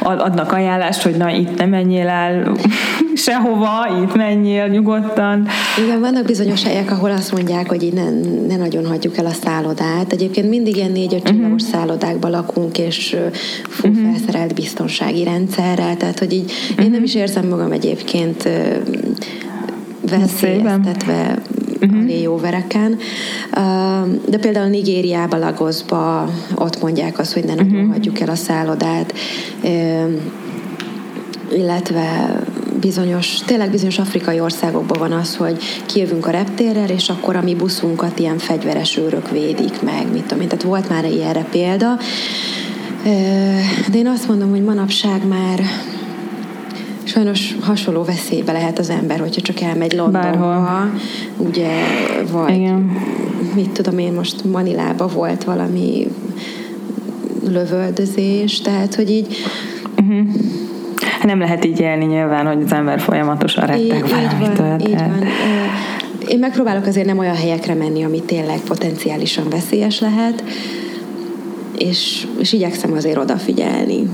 [0.02, 2.52] adnak ajánlást, hogy na itt nem menjél el
[3.19, 5.47] sehova, itt menjél nyugodtan.
[5.84, 8.10] Igen, vannak bizonyos helyek, ahol azt mondják, hogy így ne,
[8.47, 10.12] ne nagyon hagyjuk el a szállodát.
[10.12, 11.79] Egyébként mindig ilyen négy-öt csillagos uh-huh.
[11.79, 13.15] szállodákban lakunk, és
[13.69, 14.12] full uh-huh.
[14.12, 16.86] felszerelt biztonsági rendszerrel, tehát hogy így uh-huh.
[16.86, 18.49] én nem is érzem magam egyébként
[20.10, 21.39] veszélyeztetve
[21.82, 21.99] uh-huh.
[21.99, 22.97] a léjóvereken.
[24.29, 27.91] De például Nigériába, Lagosba ott mondják azt, hogy ne nagyon uh-huh.
[27.91, 29.13] hagyjuk el a szállodát
[31.51, 32.39] illetve
[32.80, 37.56] bizonyos, tényleg bizonyos afrikai országokban van az, hogy kijövünk a reptérrel, és akkor a mi
[37.56, 40.48] buszunkat ilyen fegyveres őrök védik meg, mit tudom én.
[40.48, 41.98] Tehát volt már ilyenre példa.
[43.92, 45.60] De én azt mondom, hogy manapság már
[47.04, 50.94] sajnos hasonló veszélybe lehet az ember, hogyha csak elmegy Londonba, Bárhol.
[51.38, 51.70] ugye,
[52.32, 52.98] vagy Igen.
[53.56, 56.08] mit tudom én, most Manilába volt valami
[57.48, 59.36] lövöldözés, tehát, hogy így
[60.02, 60.28] uh-huh
[61.23, 64.89] nem lehet így élni nyilván, hogy az ember folyamatosan retteg valamitől.
[64.89, 65.25] Így van,
[66.27, 70.43] Én megpróbálok azért nem olyan helyekre menni, ami tényleg potenciálisan veszélyes lehet,
[71.77, 74.10] és, és igyekszem azért odafigyelni.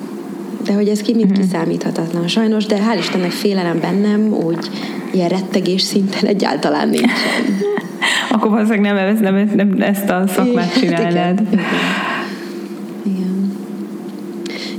[0.66, 1.46] De hogy ez ki mind uh-huh.
[1.46, 4.70] kiszámíthatatlan sajnos, de hál' Istennek félelem bennem úgy
[5.12, 7.12] ilyen rettegés szinten egyáltalán nincsen.
[8.32, 11.42] Akkor valószínűleg nem, nem, nem ezt a szakmát csinálnád.
[11.52, 11.64] Igen.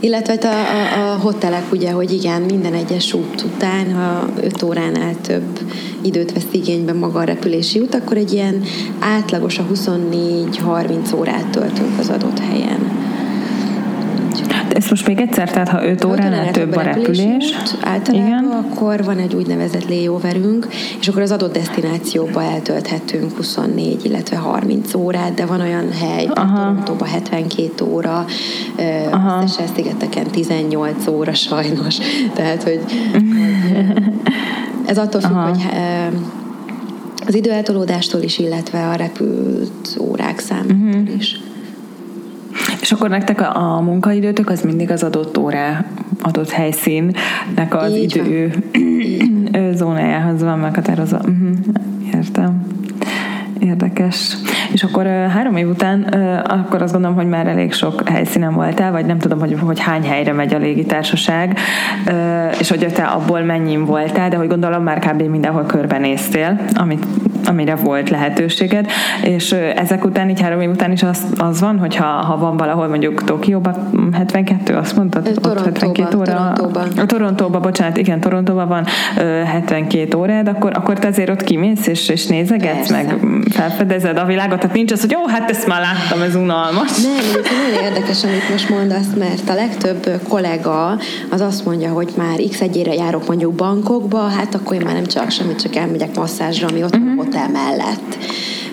[0.01, 4.63] Illetve hát a, a, a hotelek ugye, hogy igen, minden egyes út után, ha 5
[4.63, 5.59] óránál több
[6.03, 8.63] időt vesz igénybe maga a repülési út, akkor egy ilyen
[8.99, 12.97] átlagos a 24-30 órát töltünk az adott helyen.
[14.87, 18.45] Ezt most még egyszer, tehát ha 5 óránál több a repülés, általában igen.
[18.45, 20.67] akkor van egy úgynevezett layoverünk,
[21.01, 27.09] és akkor az adott destinációba eltölthetünk 24, illetve 30 órát, de van olyan hely, Torontóban
[27.09, 28.25] 72 óra,
[29.43, 31.97] összesen szigeteken 18 óra sajnos,
[32.37, 32.81] tehát hogy
[34.91, 35.49] ez attól függ, Aha.
[35.49, 35.63] hogy
[37.27, 41.17] az időeltolódástól is, illetve a repült órák számától uh-huh.
[41.17, 41.41] is.
[42.87, 45.85] És akkor nektek a, a munkaidőtök az mindig az adott órá,
[46.23, 48.55] adott helyszínnek az Így idő
[49.53, 49.73] van.
[49.79, 51.17] zónájához van meghatározva.
[51.17, 51.57] Uh-huh.
[52.15, 52.67] Értem.
[53.59, 54.37] Érdekes.
[54.73, 56.03] És akkor három év után,
[56.43, 60.03] akkor azt gondolom, hogy már elég sok helyszínen voltál, vagy nem tudom, hogy, hogy hány
[60.03, 61.59] helyre megy a légitársaság,
[62.59, 65.23] és hogy te abból mennyi voltál, de hogy gondolom már kb.
[65.23, 67.07] mindenhol körbenéztél, amit
[67.47, 68.87] amire volt lehetőséged,
[69.23, 72.89] és ezek után, így három év után is az, az van, hogyha ha van valahol
[72.89, 73.75] mondjuk Tokióban
[74.13, 75.23] 72, azt mondtad?
[75.23, 76.25] Torontóban, ott 72 óra.
[76.25, 76.89] Torontóban.
[76.99, 78.85] A Torontóban, bocsánat, igen, Torontóban van
[79.45, 82.93] 72 órád, akkor, akkor te azért ott kimész, és, és nézegetsz, Persze.
[82.93, 83.15] meg
[83.51, 87.03] felfedezed a világot, tehát nincs az, hogy jó, hát ezt már láttam, ez unalmas.
[87.03, 90.99] Nem, ez nagyon érdekes, amit most mondasz, mert a legtöbb kollega
[91.31, 95.07] az azt mondja, hogy már x egyére járok mondjuk bankokba, hát akkor én már nem
[95.07, 97.15] csak semmit, csak elmegyek masszázsra, ami ott uh-huh.
[97.37, 98.17] Hotel mellett.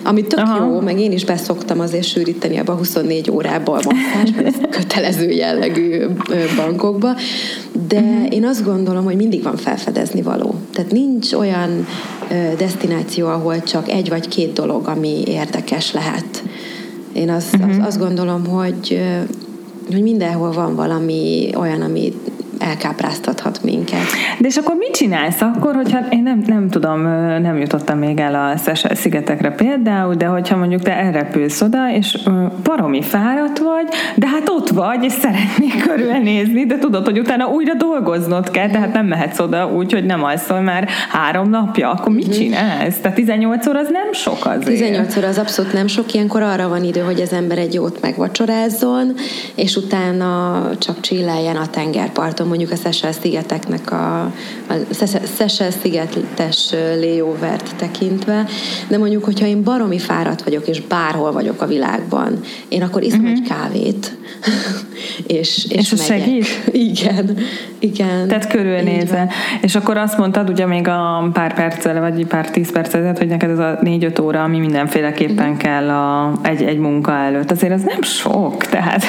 [0.03, 0.65] Ami tök Aha.
[0.65, 5.29] jó, meg én is beszoktam azért sűríteni abba 24 órába a masszázs, mert ez kötelező
[5.29, 6.05] jellegű
[6.55, 7.15] bankokba,
[7.87, 8.33] de uh-huh.
[8.33, 10.55] én azt gondolom, hogy mindig van felfedezni való.
[10.73, 11.87] Tehát nincs olyan
[12.57, 16.43] destináció, ahol csak egy vagy két dolog, ami érdekes lehet.
[17.13, 17.69] Én azt, uh-huh.
[17.69, 19.01] azt, azt gondolom, hogy,
[19.91, 22.13] hogy mindenhol van valami olyan, ami
[22.63, 24.05] elkápráztathat minket.
[24.37, 27.01] De és akkor mit csinálsz akkor, hogyha én nem, nem tudom,
[27.41, 32.17] nem jutottam még el a Szesel szigetekre például, de hogyha mondjuk te elrepülsz oda, és
[32.63, 37.73] baromi fáradt vagy, de hát ott vagy, és szeretnék körülnézni, de tudod, hogy utána újra
[37.73, 42.27] dolgoznod kell, tehát nem mehetsz oda úgy, hogy nem alszol már három napja, akkor mit
[42.27, 42.35] mhm.
[42.35, 42.97] csinálsz?
[43.01, 44.65] Tehát 18 óra az nem sok azért.
[44.65, 48.01] 18 óra az abszolút nem sok, ilyenkor arra van idő, hogy az ember egy jót
[48.01, 49.13] megvacsorázzon,
[49.55, 54.21] és utána csak csilleljen a tengerparton, mondjuk a Seychelles szigeteknek a,
[54.67, 54.73] a
[55.37, 58.45] Seychelles szigetes layover-t tekintve,
[58.87, 63.19] de mondjuk, hogyha én baromi fáradt vagyok, és bárhol vagyok a világban, én akkor iszom
[63.19, 63.37] uh-huh.
[63.37, 64.17] egy kávét,
[65.39, 66.47] és, és, és segít?
[66.71, 67.37] Igen,
[67.79, 68.27] igen.
[68.27, 69.29] Tehát körülnézel.
[69.61, 73.49] És akkor azt mondtad ugye még a pár perccel, vagy pár tíz percet, hogy neked
[73.49, 75.57] ez a négy-öt óra, ami mindenféleképpen uh-huh.
[75.57, 77.51] kell a, egy, egy munka előtt.
[77.51, 79.03] Azért az nem sok, tehát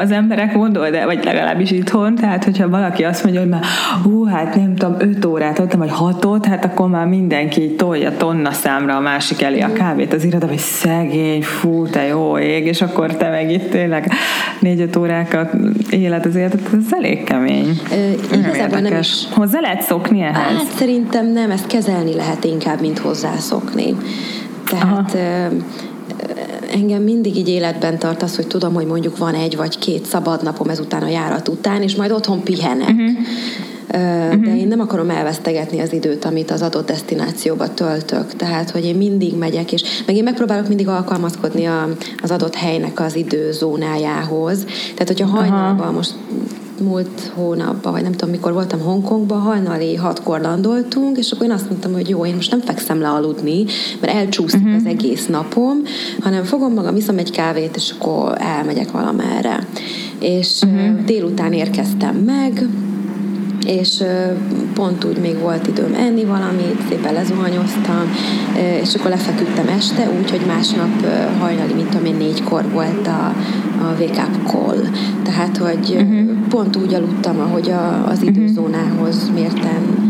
[0.00, 3.64] az emberek mondod, de, vagy legalábbis itthon, tehát hogyha valaki azt mondja, hogy már
[4.02, 8.52] hú, hát nem tudom, öt órát adtam, vagy hatot, hát akkor már mindenki tolja tonna
[8.52, 12.82] számra a másik elé a kávét az iroda, hogy szegény, fú, te jó ég, és
[12.82, 14.12] akkor te meg itt tényleg
[14.60, 15.52] négy-öt órákat
[15.90, 17.80] élet az életet, ez elég kemény.
[17.92, 19.28] Ö, igazából nem is.
[19.30, 20.56] Hozzá lehet szokni ehhez?
[20.56, 23.96] Hát szerintem nem, ezt kezelni lehet inkább, mint hozzászokni.
[24.64, 25.48] Tehát Aha
[26.70, 30.42] engem mindig így életben tart az, hogy tudom, hogy mondjuk van egy vagy két szabad
[30.42, 32.88] napom ezután a járat után, és majd otthon pihenek.
[32.88, 34.44] Uh-huh.
[34.44, 38.36] De én nem akarom elvesztegetni az időt, amit az adott destinációba töltök.
[38.36, 41.88] Tehát, hogy én mindig megyek, és meg én megpróbálok mindig alkalmazkodni a,
[42.22, 44.64] az adott helynek az időzónájához.
[44.94, 46.14] Tehát, hogyha hajnalban most
[46.80, 51.68] múlt hónapban, vagy nem tudom mikor voltam Hongkongban, hajnali hatkor landoltunk, és akkor én azt
[51.68, 53.64] mondtam, hogy jó, én most nem fekszem le aludni,
[54.00, 54.76] mert elcsúszik uh-huh.
[54.76, 55.82] az egész napom,
[56.20, 59.66] hanem fogom magam, iszom egy kávét, és akkor elmegyek valamerre.
[60.20, 61.04] És uh-huh.
[61.04, 62.68] délután érkeztem meg,
[63.68, 64.04] és
[64.74, 68.12] pont úgy még volt időm enni valamit, szépen lezuhanyoztam,
[68.82, 71.06] és akkor lefeküdtem este, úgyhogy másnap
[71.40, 73.34] hajnali, mint tudom én, négykor volt a,
[73.82, 74.78] a wake up call.
[75.22, 76.48] Tehát, hogy uh-huh.
[76.48, 78.28] pont úgy aludtam, ahogy a, az mhm.
[78.28, 80.06] időzónához mérten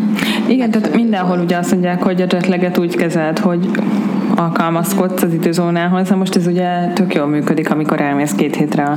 [0.48, 3.70] igen, tehát mindenhol ugye azt mondják, hogy a jetleget úgy kezelt, hogy
[4.38, 6.08] alkalmazkodsz az időzónához.
[6.08, 8.96] Na most ez ugye tök jól működik, amikor elmész két hétre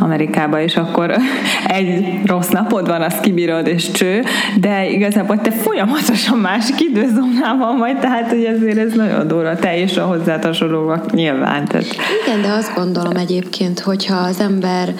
[0.00, 1.14] Amerikába, és akkor
[1.66, 4.22] egy rossz napod van, azt kibírod, és cső,
[4.60, 9.96] de igazából te folyamatosan másik időzónában vagy, tehát hogy ezért ez nagyon durva, te és
[9.96, 10.38] a hozzá
[11.12, 11.64] nyilván.
[11.64, 11.86] Tehát.
[12.26, 14.94] Igen, de azt gondolom egyébként, hogyha az ember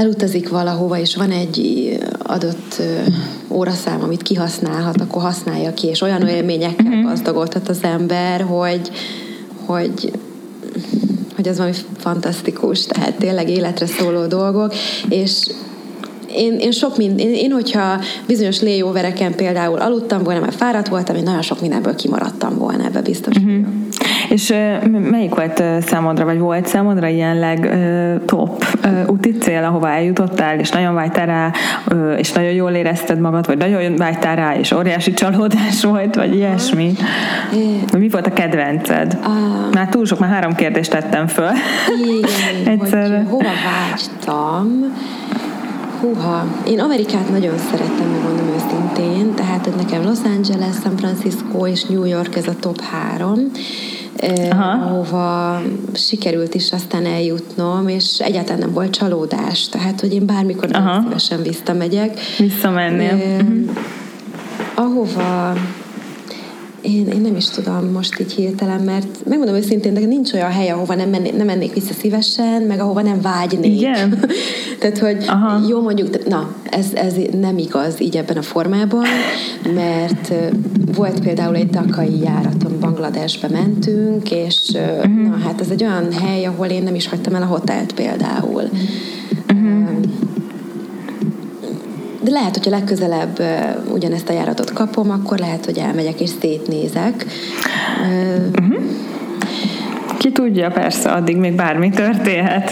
[0.00, 2.82] elutazik valahova, és van egy adott
[3.48, 7.04] óraszám, amit kihasználhat, akkor használja ki, és olyan élményekkel uh-huh.
[7.04, 8.90] gazdagodhat az ember, hogy,
[9.66, 10.12] hogy
[11.36, 14.74] hogy ez valami fantasztikus, tehát tényleg életre szóló dolgok,
[15.08, 15.46] és
[16.34, 21.16] én, én sok mind, én, én, hogyha bizonyos layovereken például aludtam volna, mert fáradt voltam,
[21.16, 23.66] én nagyon sok mindenből kimaradtam volna, ebbe biztos uh-huh.
[24.30, 24.54] És
[25.10, 28.64] melyik volt számodra, vagy volt számodra ilyen legtop
[29.06, 31.52] úti cél, ahova eljutottál, és nagyon vágytál rá,
[32.16, 36.92] és nagyon jól érezted magad, vagy nagyon vágytál rá, és óriási csalódás volt, vagy ilyesmi?
[37.98, 39.18] Mi volt a kedvenced?
[39.72, 41.50] Már túl sok, már három kérdést tettem föl.
[42.04, 43.26] Igen, Egyszer.
[43.28, 44.94] hova vágytam.
[46.00, 51.84] Húha, én Amerikát nagyon szerettem, megmondom őszintén, tehát hogy nekem Los Angeles, San Francisco és
[51.84, 53.38] New York ez a top három.
[54.50, 54.86] Aha.
[54.86, 55.60] ahova
[55.94, 59.68] sikerült is aztán eljutnom, és egyáltalán nem volt csalódás.
[59.68, 62.18] Tehát, hogy én bármikor nagyon szívesen visszamegyek.
[62.38, 63.10] Visszamennél.
[63.10, 63.44] Eh,
[64.74, 65.52] ahova
[66.82, 70.70] én, én nem is tudom most így hirtelen, mert megmondom őszintén, de nincs olyan hely,
[70.70, 73.80] ahova nem, mennék, nem mennék vissza szívesen, meg ahova nem vágynék.
[73.80, 74.18] Igen?
[74.80, 75.68] Tehát, hogy Aha.
[75.68, 79.04] jó mondjuk, na, ez, ez nem igaz így ebben a formában,
[79.74, 80.32] mert
[80.94, 85.22] volt például egy takai járaton, Bangladesbe mentünk, és uh-huh.
[85.22, 88.62] na, hát ez egy olyan hely, ahol én nem is hagytam el a hotelt például.
[92.22, 93.42] De lehet, hogyha legközelebb
[93.92, 97.26] ugyanezt a járatot kapom, akkor lehet, hogy elmegyek és szétnézek.
[98.54, 98.80] Uh-huh.
[100.20, 102.70] Ki tudja, persze, addig még bármi történhet.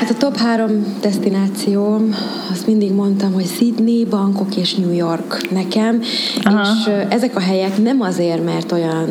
[0.00, 2.14] Hát a top három destinációm,
[2.50, 6.00] azt mindig mondtam, hogy Sydney, Bangkok és New York nekem,
[6.42, 6.62] Aha.
[6.62, 9.08] és ezek a helyek nem azért, mert olyan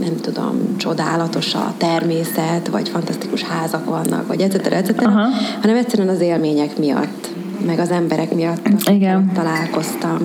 [0.00, 4.54] nem tudom, csodálatos a természet, vagy fantasztikus házak vannak, vagy etc.
[4.54, 5.28] etc., Aha.
[5.60, 7.28] hanem egyszerűen az élmények miatt
[7.66, 9.30] meg az emberek miatt, Igen.
[9.34, 10.18] találkoztam.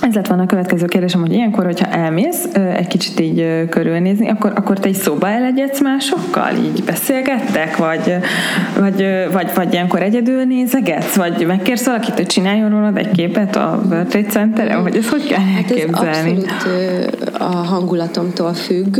[0.00, 2.44] Ez lett volna a következő kérdésem, hogy ilyenkor, hogyha elmész
[2.76, 6.50] egy kicsit így körülnézni, akkor, akkor te egy szóba elegyedsz másokkal?
[6.54, 7.76] Így beszélgettek?
[7.76, 8.16] Vagy,
[8.78, 11.16] vagy, vagy, vagy ilyenkor egyedül nézegetsz?
[11.16, 14.82] Vagy megkérsz valakit, hogy csináljon rólad egy képet a World Trade Center-en?
[14.82, 16.36] Vagy ezt hogy kell hát elképzelni?
[16.36, 18.98] Ez abszolút a hangulatomtól függ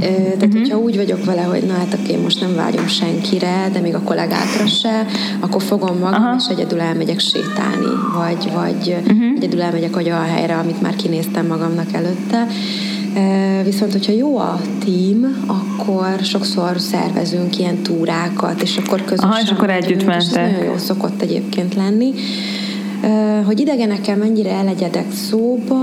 [0.00, 0.52] tehát, uh-huh.
[0.52, 4.00] hogyha úgy vagyok vele, hogy na hát oké, most nem vágyom senkire, de még a
[4.00, 5.06] kollégákra se,
[5.40, 6.34] akkor fogom magam, Aha.
[6.38, 9.36] és egyedül elmegyek sétálni, vagy, vagy uh-huh.
[9.36, 12.46] egyedül elmegyek olyan helyre, amit már kinéztem magamnak előtte.
[13.64, 19.30] Viszont, hogyha jó a tím, akkor sokszor szervezünk ilyen túrákat, és akkor közösen...
[19.30, 20.50] Aha, és akkor együtt mentek.
[20.50, 22.12] Nagyon jó szokott egyébként lenni.
[23.44, 25.78] Hogy idegenekkel mennyire elegyedek szóba,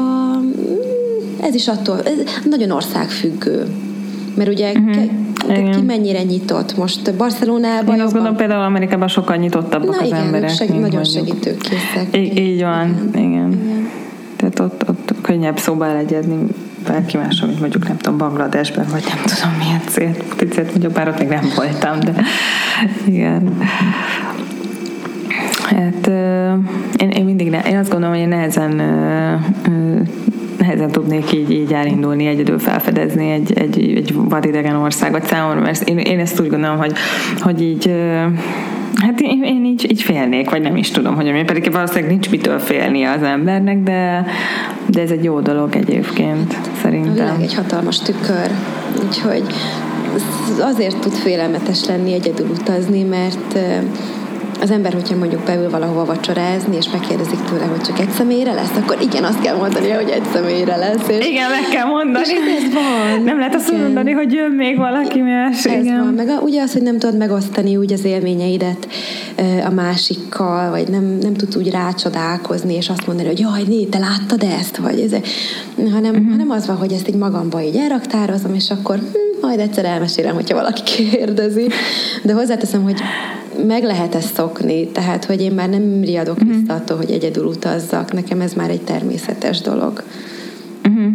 [1.43, 2.13] ez is attól, ez
[2.49, 3.67] nagyon országfüggő.
[4.35, 5.75] Mert ugye uh-huh.
[5.75, 6.77] ki mennyire nyitott.
[6.77, 7.95] Most Barcelonában...
[7.95, 10.49] Én azt gondolom, például Amerikában sokkal nyitottabbak Na, az igen, emberek.
[10.49, 12.07] Seg- nagyon segítőkészek.
[12.17, 13.29] Így, így van, igen.
[13.29, 13.51] igen.
[13.51, 13.89] igen.
[14.35, 16.47] Tehát ott, ott könnyebb szóba elegyedni
[16.87, 21.07] bárki más, mint mondjuk nem tudom, Bangladesben, vagy nem tudom milyen célt, célt mondjuk, bár
[21.07, 22.13] ott még nem voltam, de
[23.05, 23.57] igen.
[25.63, 26.07] Hát
[26.97, 28.81] én, én mindig, ne, én azt gondolom, hogy én nehezen
[30.63, 35.97] nehezen tudnék így, így elindulni, egyedül felfedezni egy, egy, egy vadidegen országot számomra, mert én,
[35.97, 36.93] én ezt úgy gondolom, hogy,
[37.39, 37.91] hogy így
[38.95, 42.29] Hát én, én így, így félnék, vagy nem is tudom, hogy mi pedig valószínűleg nincs
[42.29, 44.25] mitől félni az embernek, de,
[44.85, 47.11] de ez egy jó dolog egyébként, szerintem.
[47.11, 48.49] A világ egy hatalmas tükör,
[49.05, 49.43] úgyhogy
[50.59, 53.59] azért tud félelmetes lenni egyedül utazni, mert
[54.61, 58.75] az ember, hogyha mondjuk beül valahova vacsorázni, és megkérdezik tőle, hogy csak egy személyre lesz,
[58.75, 61.07] akkor igen, azt kell mondani, hogy egy személyre lesz.
[61.07, 62.25] És igen, meg kell mondani.
[62.25, 63.23] És ez van.
[63.23, 63.81] Nem lehet azt igen.
[63.81, 65.65] mondani, hogy jön még valaki más.
[65.65, 65.99] Ez igen.
[65.99, 66.13] van.
[66.13, 68.87] Meg a, ugye az, hogy nem tudod megosztani úgy az élményeidet
[69.65, 73.99] a másikkal, vagy nem, nem tudsz úgy rácsodálkozni, és azt mondani, hogy jaj, né, te
[73.99, 75.11] láttad ezt, vagy ez,
[75.91, 76.29] hanem, uh-huh.
[76.29, 80.33] hanem az van, hogy ezt így magamba így elraktározom, és akkor hm, majd egyszer elmesélem,
[80.33, 81.67] hogyha valaki kérdezi.
[82.23, 83.01] De hozzáteszem, hogy
[83.67, 86.57] meg lehet ezt szokni, tehát hogy én már nem riadok uh-huh.
[86.57, 88.13] vissza attól, hogy egyedül utazzak.
[88.13, 90.03] Nekem ez már egy természetes dolog.
[90.87, 91.13] Uh-huh.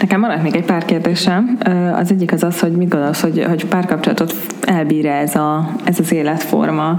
[0.00, 1.58] Nekem maradt még egy pár kérdésem.
[1.94, 6.12] Az egyik az az, hogy mit gondolsz, hogy, hogy párkapcsolatot elbír ez, a, ez az
[6.12, 6.98] életforma,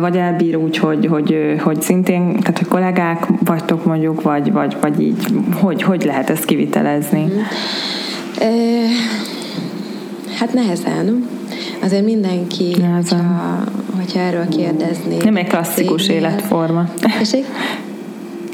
[0.00, 5.00] vagy elbír úgy, hogy, hogy, hogy szintén, tehát hogy kollégák vagytok mondjuk, vagy, vagy, vagy
[5.00, 5.26] így,
[5.60, 7.22] hogy, hogy lehet ezt kivitelezni?
[7.22, 7.42] Uh-huh.
[10.38, 11.28] Hát nehezen.
[11.82, 13.22] Azért mindenki, hogyha,
[13.96, 15.16] hogyha erről kérdezni.
[15.16, 16.88] Nem egy klasszikus életforma.
[17.18, 17.44] Tessék?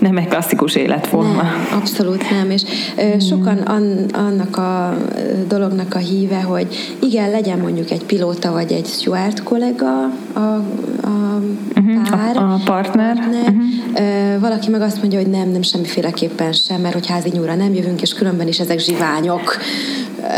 [0.01, 1.43] nem egy klasszikus életforma.
[1.43, 2.63] Nem, abszolút nem, és
[3.03, 3.19] mm.
[3.19, 4.97] sokan an, annak a
[5.49, 10.39] dolognak a híve, hogy igen, legyen mondjuk egy pilóta vagy egy steward kollega a,
[11.03, 11.41] a
[11.77, 13.15] uh-huh, pár, a, a partner.
[13.15, 13.49] partner.
[13.49, 14.41] Uh-huh.
[14.41, 18.03] Valaki meg azt mondja, hogy nem, nem semmiféleképpen sem, mert hogy házi nyúra nem jövünk,
[18.03, 19.57] és különben is ezek zsiványok.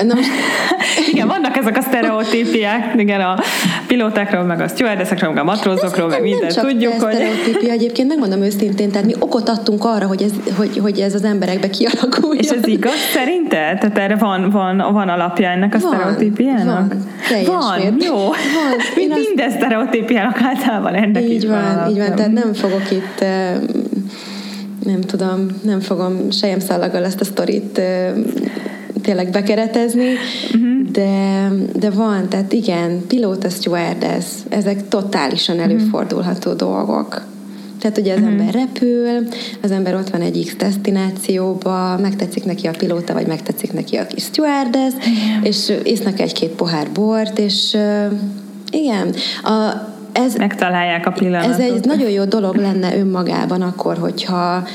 [0.07, 0.29] Na most...
[1.13, 3.39] igen, vannak ezek a sztereotípiák, igen, a
[3.87, 6.93] pilótákról, meg a stewardessekről, meg a matrózokról, meg mindent tudjuk.
[6.93, 7.15] hogy...
[7.15, 11.25] sztereotípia, egyébként megmondom őszintén, tehát mi okot adtunk arra, hogy ez, hogy, hogy ez az
[11.25, 12.45] emberekbe kialakuljon.
[12.45, 13.79] És ez igaz szerinted?
[13.79, 16.95] Tehát erre van, van, van alapja ennek a van, sztereotípiának?
[17.47, 18.05] Van, van, mért.
[18.05, 18.17] jó.
[18.17, 18.35] Van.
[18.97, 19.21] Mint azt...
[19.27, 23.25] minden sztereotípiának általában ennek így van, így van, tehát nem fogok itt
[24.85, 27.81] nem tudom, nem fogom sejem szallaggal ezt a sztorit
[29.03, 30.13] tényleg bekeretezni,
[30.55, 30.91] uh-huh.
[30.93, 31.49] de,
[31.79, 35.65] de van, tehát igen, pilóta stewardess, ezek totálisan mhm.
[35.65, 36.69] előfordulható uh-huh.
[36.69, 37.23] dolgok.
[37.81, 38.39] Tehát ugye az uh-huh.
[38.39, 39.28] ember repül,
[39.62, 44.07] az ember ott van egy X destinációba, megtetszik neki a pilóta, vagy megtetszik neki a
[44.07, 44.95] kis stewardess,
[45.43, 48.12] és isznak egy-két pohár bort, és uh,
[48.70, 51.53] igen, a, ez, megtalálják a pillanatot.
[51.53, 54.66] Ez egy nagyon jó dolog lenne önmagában akkor, hogyha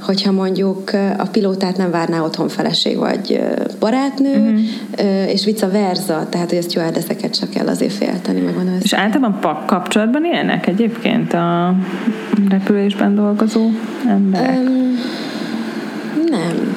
[0.00, 3.40] hogyha mondjuk a pilótát nem várná otthon feleség vagy
[3.78, 5.30] barátnő, uh-huh.
[5.32, 9.66] és vice versa, tehát hogy a stewardesseket csak kell azért félteni, meg van És általában
[9.66, 11.74] kapcsolatban élnek egyébként a
[12.48, 13.68] repülésben dolgozó
[14.08, 14.58] emberek?
[14.58, 14.98] Um,
[16.30, 16.76] nem.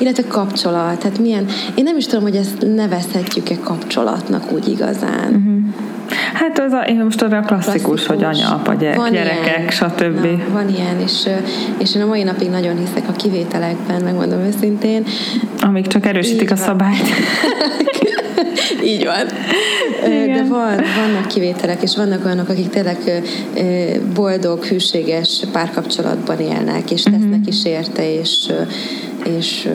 [0.00, 5.34] Illetve kapcsolat, tehát milyen, én nem is tudom, hogy ezt nevezhetjük-e kapcsolatnak úgy igazán.
[5.34, 5.93] Uh-huh.
[6.34, 9.56] Hát az a, én most arra a klasszikus, klasszikus, hogy anya, apa, gyerek, van gyerekek,
[9.56, 9.70] ilyen.
[9.70, 10.24] stb.
[10.24, 11.28] Na, van ilyen, és,
[11.78, 15.04] és én a mai napig nagyon hiszek a kivételekben, megmondom őszintén.
[15.60, 16.64] Amíg csak erősítik Így a van.
[16.64, 17.06] szabályt.
[18.84, 19.26] Így van.
[20.10, 20.36] Igen.
[20.36, 22.98] De van, vannak kivételek, és vannak olyanok, akik tényleg
[24.14, 27.46] boldog, hűséges párkapcsolatban élnek, és tesznek uh-huh.
[27.46, 28.52] is érte, és,
[29.38, 29.68] és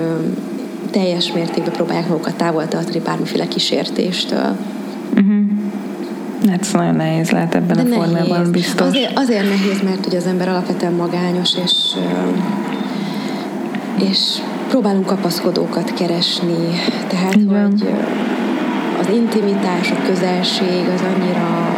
[0.92, 4.58] teljes mértékben próbálják magukat távol tartani bármiféle kísértéstől.
[6.50, 8.04] Hát ez nagyon nehéz lehet ebben De a nehéz.
[8.04, 8.88] formában, biztos.
[8.88, 11.72] Azért, azért nehéz, mert ugye az ember alapvetően magányos, és,
[14.10, 14.20] és
[14.70, 16.70] próbálunk kapaszkodókat keresni.
[17.08, 17.72] Tehát, Igen.
[17.72, 17.90] hogy
[19.00, 21.76] az intimitás, a közelség az annyira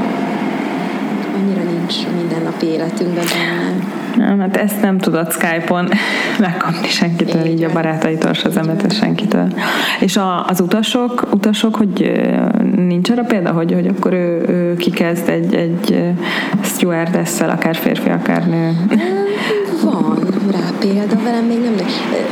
[1.36, 4.01] annyira nincs mindennapi életünkben benne.
[4.16, 5.90] Nem, hát ezt nem tudod Skype-on
[6.40, 9.54] megkapni senkitől, így, a barátaitól, az emetes senkitől.
[10.00, 12.12] És a, az utasok, utasok, hogy
[12.76, 16.14] nincs arra példa, hogy, hogy akkor ő, ő kikezd egy, egy
[16.62, 18.76] stewardesszel, akár férfi, akár nő?
[19.92, 21.84] Van rá példa, velem még nem, de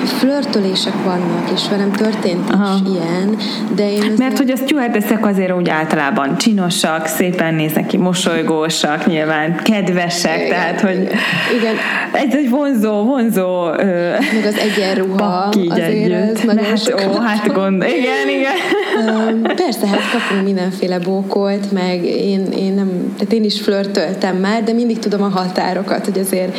[0.05, 2.76] flörtölések vannak, és velem történt Aha.
[2.76, 3.38] is ilyen,
[3.76, 4.18] de én azért...
[4.18, 10.49] Mert hogy a stewardessek azért úgy általában csinosak, szépen néznek ki, mosolygósak, nyilván kedvesek, igen,
[10.49, 11.10] tehát hogy
[11.57, 11.76] igen.
[12.12, 16.12] Ez egy vonzó, vonzó meg az egyenruha azért együtt.
[16.12, 19.55] ez nagyon hát, ó, hát gond, igen, igen.
[19.55, 24.74] Persze, hát kapunk mindenféle bókolt, meg én, én nem, tehát én is flörtöltem már, de
[24.74, 26.57] mindig tudom a határokat, hogy azért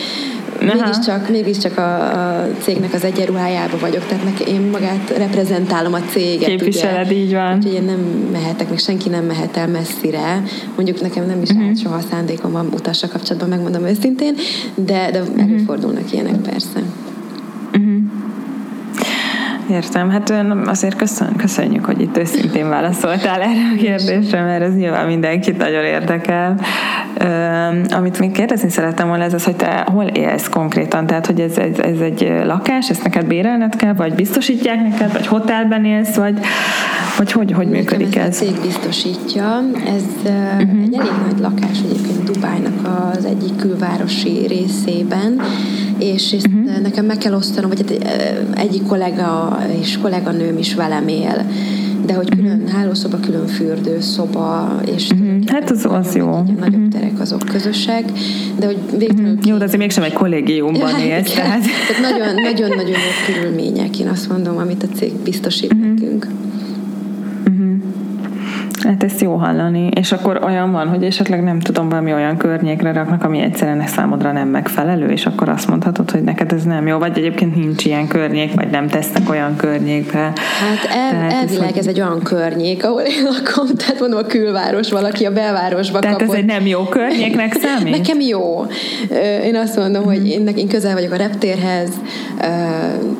[0.60, 6.48] mégiscsak, mégiscsak a, a cégnek az egyenruhájába vagyok, tehát nekem, én magát reprezentálom a céget.
[6.48, 7.16] Képviseled, ugye?
[7.16, 7.56] így van.
[7.56, 8.00] Úgyhogy én nem
[8.32, 10.42] mehetek, meg senki nem mehet el messzire.
[10.76, 11.76] Mondjuk nekem nem is uh-huh.
[11.76, 14.34] soha szándékom van utasra kapcsolatban, megmondom őszintén,
[14.74, 15.42] de, de uh-huh.
[15.42, 16.82] előfordulnak ilyenek persze.
[19.70, 25.06] Értem, hát azért köszön, köszönjük, hogy itt őszintén válaszoltál erre a kérdésre, mert ez nyilván
[25.06, 26.54] mindenkit nagyon érdekel.
[27.90, 31.58] Amit még kérdezni szerettem volna, ez az, hogy te hol élsz konkrétan, tehát hogy ez,
[31.58, 36.38] ez, ez egy lakás, ezt neked bérelned kell, vagy biztosítják neked, vagy hotelben élsz, vagy,
[37.16, 38.26] vagy hogy, hogy működik ez?
[38.26, 40.82] Ez a cég biztosítja, ez uh-huh.
[40.82, 45.40] egy elég nagy lakás egyébként Dubájnak az egyik külvárosi részében,
[46.00, 46.80] és ezt uh-huh.
[46.82, 48.18] nekem meg kell osztanom, vagy hát
[48.58, 51.46] egyik kollega és kolléganőm is velem él,
[52.06, 52.70] de hogy külön uh-huh.
[52.70, 55.46] hálószoba, külön fürdőszoba, és uh-huh.
[55.46, 56.26] hát az, az jó.
[56.30, 56.88] Nagyobb uh-huh.
[56.88, 58.04] terek azok közösek,
[58.58, 59.32] de hogy végtelenül...
[59.32, 59.46] Uh-huh.
[59.46, 61.60] Jó, de azért mégsem egy kollégiumban ja, élsz, tehát...
[61.60, 62.94] tehát nagyon-nagyon jó
[63.26, 65.88] körülmények, én azt mondom, amit a cég biztosít uh-huh.
[65.88, 66.26] nekünk.
[68.84, 69.88] Hát ezt jó hallani.
[69.94, 74.32] És akkor olyan van, hogy esetleg nem tudom, valami olyan környékre raknak, ami egyszerűen számodra
[74.32, 78.08] nem megfelelő, és akkor azt mondhatod, hogy neked ez nem jó, vagy egyébként nincs ilyen
[78.08, 80.18] környék, vagy nem tesznek olyan környékbe.
[80.18, 80.34] Hát
[80.88, 84.90] el, tehát elvileg ez, ez egy olyan környék, ahol én lakom, tehát mondom a külváros,
[84.90, 86.34] valaki a belvárosba Tehát kapott.
[86.34, 87.96] ez egy nem jó környéknek számít?
[87.96, 88.66] Nekem jó.
[89.44, 91.88] Én azt mondom, hogy én, én közel vagyok a reptérhez,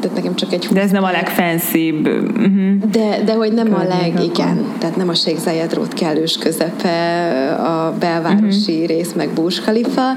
[0.01, 0.67] tehát nekem csak egy...
[0.73, 2.07] De ez nem a legfenszibb.
[2.07, 2.91] Uh-huh.
[2.91, 5.15] De, de hogy nem Környék a leg, igen, tehát nem a
[5.51, 8.87] Zayed kellős közepe a belvárosi uh-huh.
[8.87, 10.13] rész, meg Burj Khalifa,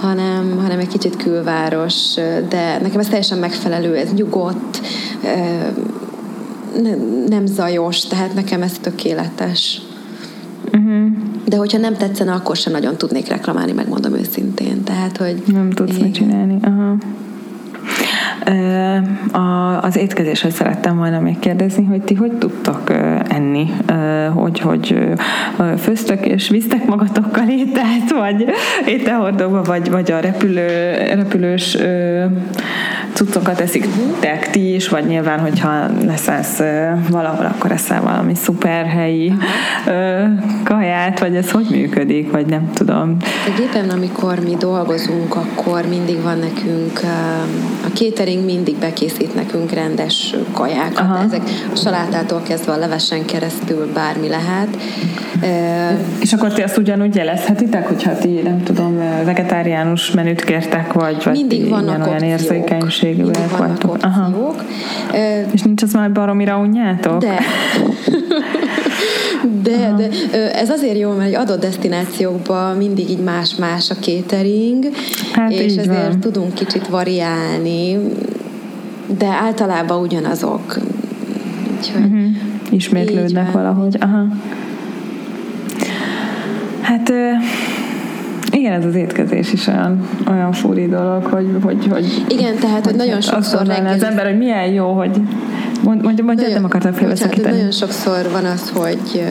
[0.00, 2.14] hanem, hanem egy kicsit külváros,
[2.48, 4.80] de nekem ez teljesen megfelelő, ez nyugodt,
[7.28, 9.82] nem zajos, tehát nekem ez tökéletes.
[10.64, 11.06] Uh-huh.
[11.44, 14.82] De hogyha nem tetszene, akkor sem nagyon tudnék reklamálni, megmondom őszintén.
[14.84, 16.02] Tehát, hogy nem tudsz én...
[16.02, 16.58] mit csinálni.
[16.62, 16.96] Aha.
[19.80, 22.90] Az étkezéshez szerettem volna még kérdezni, hogy ti hogy tudtok
[23.28, 23.66] enni,
[24.34, 24.98] hogy, hogy
[25.78, 28.44] főztök és visztek magatokkal ételt, vagy
[28.86, 31.76] ételhordóba, vagy, vagy a repülő, repülős
[33.12, 33.86] cuccokat eszik
[34.20, 36.58] tek ti is, vagy nyilván, hogyha leszállsz
[37.10, 39.32] valahol, akkor eszel valami szuper helyi
[40.64, 43.16] kaját, vagy ez hogy működik, vagy nem tudom.
[43.54, 47.00] Egyébként, amikor mi dolgozunk, akkor mindig van nekünk
[47.84, 50.98] a catering mindig bekészít nekünk rendes kajákat.
[50.98, 51.22] Aha.
[51.22, 51.40] Ezek
[51.72, 54.68] a salátától kezdve a levesen keresztül bármi lehet.
[56.20, 61.32] És akkor ti azt ugyanúgy jelezhetitek, hogyha ti, nem tudom, vegetáriánus menüt kértek, vagy, vagy
[61.32, 62.22] mindig vannak olyan
[63.02, 63.96] érzékenységűek vagytok.
[64.00, 64.54] Aha.
[65.52, 67.20] És nincs az már baromira unjátok?
[67.20, 67.38] De.
[69.62, 69.96] De, Aha.
[69.96, 70.08] de
[70.52, 74.84] ez azért jó, mert egy adott destinációkban mindig így más-más a catering,
[75.32, 76.20] hát és ezért van.
[76.20, 77.98] tudunk kicsit variálni,
[79.18, 80.78] de általában ugyanazok.
[81.76, 82.30] Úgyhogy uh-huh.
[82.70, 83.96] Ismétlődnek valahogy.
[84.00, 84.26] Aha.
[86.80, 87.12] Hát
[88.62, 92.94] igen, ez az étkezés is olyan, olyan fúri dolog, hogy, hogy, hogy Igen, tehát, hogy
[92.94, 93.86] nagyon sokszor reggel...
[93.86, 95.20] az ember, hogy milyen jó, hogy
[95.82, 97.56] Mond, mondja, mondja, nagyon, nem akartam félbeszakítani.
[97.56, 99.22] Nagyon sokszor van az, hogy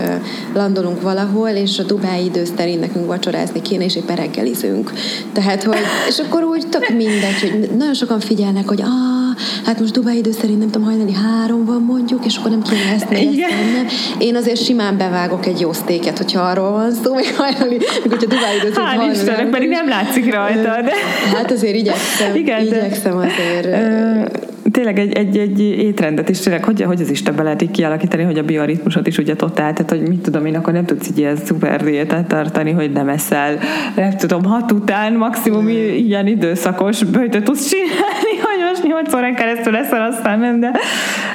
[0.53, 4.91] landolunk valahol, és a Dubái idő szerint nekünk vacsorázni kéne, és éppen reggelizünk.
[5.33, 5.77] Tehát, hogy,
[6.07, 10.31] és akkor úgy tök mindegy, hogy nagyon sokan figyelnek, hogy ah, hát most Dubái idő
[10.31, 13.29] szerint nem tudom, hajnali három van mondjuk, és akkor nem kéne ezt, ezt
[13.73, 13.87] nem.
[14.17, 18.27] Én azért simán bevágok egy jó sztéket, hogyha arról van szó, még hajnali, még hogyha
[18.27, 19.11] Dubái idő szerint hajnali.
[19.11, 20.93] Istenek, pedig nem látszik rajta, de...
[21.35, 23.65] Hát azért igyekszem, Igen, igyekszem azért.
[23.65, 28.23] Ö, tényleg egy, egy, egy étrendet is tényleg, hogy, hogy az Istenbe lehet így kialakítani,
[28.23, 31.17] hogy a bioritmusot is ugye totál, tehát hogy mit tudom én, akkor nem tudsz így
[31.17, 33.59] ilyen szuper diétát tartani, hogy nem eszel,
[33.95, 39.75] nem tudom, hat után maximum ilyen időszakos bőjtöt tudsz csinálni, hogy most nyolc órán keresztül
[39.75, 40.71] eszel, aztán nem, de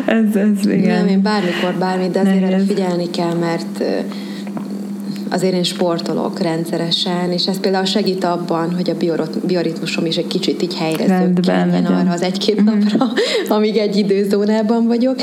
[0.05, 0.97] ez, ez igen.
[0.97, 3.85] Nem, én bármikor bármit, de azért erre figyelni kell, mert
[5.31, 10.63] azért én sportolok rendszeresen, és ez például segít abban, hogy a bioritmusom is egy kicsit
[10.63, 11.05] így helyre
[11.87, 12.65] arra az egy-két mhm.
[12.65, 13.07] napra,
[13.57, 15.17] amíg egy időzónában vagyok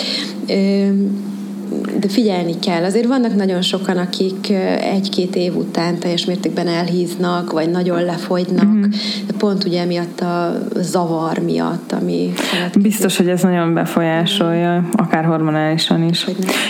[2.00, 2.84] de figyelni kell.
[2.84, 4.50] Azért vannak nagyon sokan, akik
[4.80, 8.90] egy-két év után teljes mértékben elhíznak, vagy nagyon lefogynak, mm-hmm.
[9.28, 12.34] de pont ugye miatt a zavar miatt, ami...
[12.82, 16.28] Biztos, hogy ez nagyon befolyásolja, akár hormonálisan is.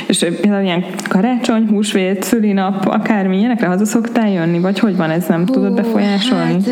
[0.07, 5.25] És például ilyen karácsony, húsvét, szülinap, akármi ilyenekre haza szoktál jönni, vagy hogy van, ez
[5.27, 6.53] nem Hú, tudod befolyásolni?
[6.53, 6.63] Hát,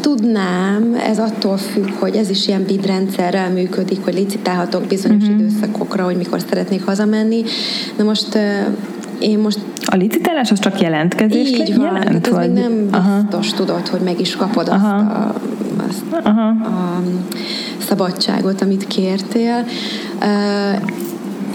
[0.00, 5.38] tudnám, ez attól függ, hogy ez is ilyen bidrendszerrel működik, hogy licitálhatok bizonyos mm-hmm.
[5.38, 7.37] időszakokra, hogy mikor szeretnék hazamenni,
[7.96, 8.38] Na most
[9.18, 9.58] én most...
[9.84, 12.52] A licitálás az csak jelentkezés Így van, jelent, tehát vagy?
[12.52, 13.56] még nem biztos Aha.
[13.56, 14.96] tudod, hogy meg is kapod Aha.
[14.96, 16.48] azt, a, azt Aha.
[16.48, 17.02] a
[17.78, 19.66] szabadságot, amit kértél.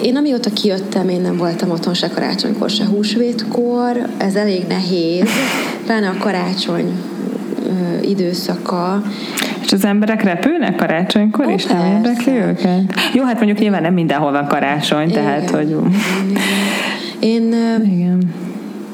[0.01, 4.09] Én amióta kijöttem, én nem voltam otthon se karácsonykor, se húsvétkor.
[4.17, 5.29] Ez elég nehéz,
[5.85, 6.91] pláne a karácsony
[8.01, 9.03] időszaka.
[9.63, 12.93] És az emberek repülnek karácsonykor, és nem érdekli őket?
[13.13, 15.69] Jó, hát mondjuk nyilván nem mindenhol van karácsony, igen, tehát hogy...
[15.69, 15.91] Igen.
[17.19, 17.53] Én,
[17.85, 18.33] igen.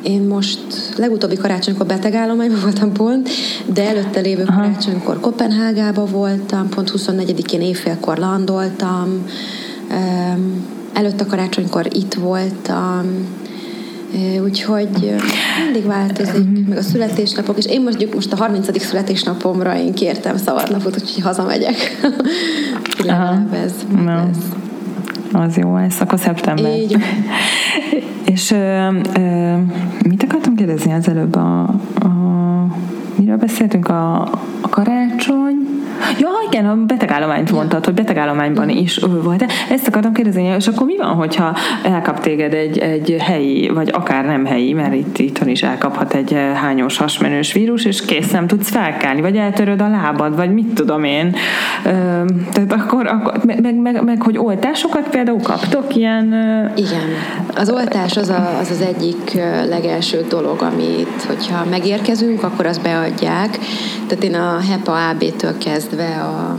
[0.04, 0.60] Én most
[0.98, 3.30] legutóbbi karácsonykor betegállományban voltam pont,
[3.66, 4.62] de előtte lévő Aha.
[4.62, 9.26] karácsonykor Kopenhágába voltam, pont 24-én éjfélkor landoltam,
[10.94, 13.28] előtte karácsonykor itt voltam,
[14.44, 15.16] Úgyhogy
[15.64, 18.82] mindig változik, meg a születésnapok, és én mondjuk most a 30.
[18.82, 21.76] születésnapomra én kértem szabadnapot, úgyhogy hazamegyek.
[23.64, 24.12] Ez, no.
[24.12, 24.38] ez.
[25.32, 26.78] Az jó, ez akkor szeptember.
[26.78, 26.98] Így.
[28.34, 29.56] és ö, ö,
[30.08, 31.36] mit akartam kérdezni az előbb?
[31.36, 31.62] A,
[32.00, 32.10] a,
[33.16, 33.88] miről beszéltünk?
[33.88, 34.22] A,
[34.62, 35.56] a karácsony,
[36.20, 39.46] Ja, igen, a betegállományt mondtad, hogy betegállományban is volt.
[39.70, 44.26] Ezt akartam kérdezni, és akkor mi van, hogyha elkap téged egy, egy helyi, vagy akár
[44.26, 48.48] nem helyi, mert itt itthon is elkaphat egy eh, hányos hasmenős vírus, és kész nem
[48.48, 51.36] tudsz felkelni, vagy eltöröd a lábad, vagy mit tudom én.
[52.52, 56.26] Tehát akkor, akkor meg, meg, meg, meg, hogy oltásokat például kaptok ilyen...
[56.76, 57.08] Igen.
[57.56, 59.34] Az oltás az, a, az az egyik
[59.70, 63.60] legelső dolog, amit, hogyha megérkezünk, akkor azt beadják.
[64.08, 66.58] Tehát én a HEPA AB-től kezdve kezdve a,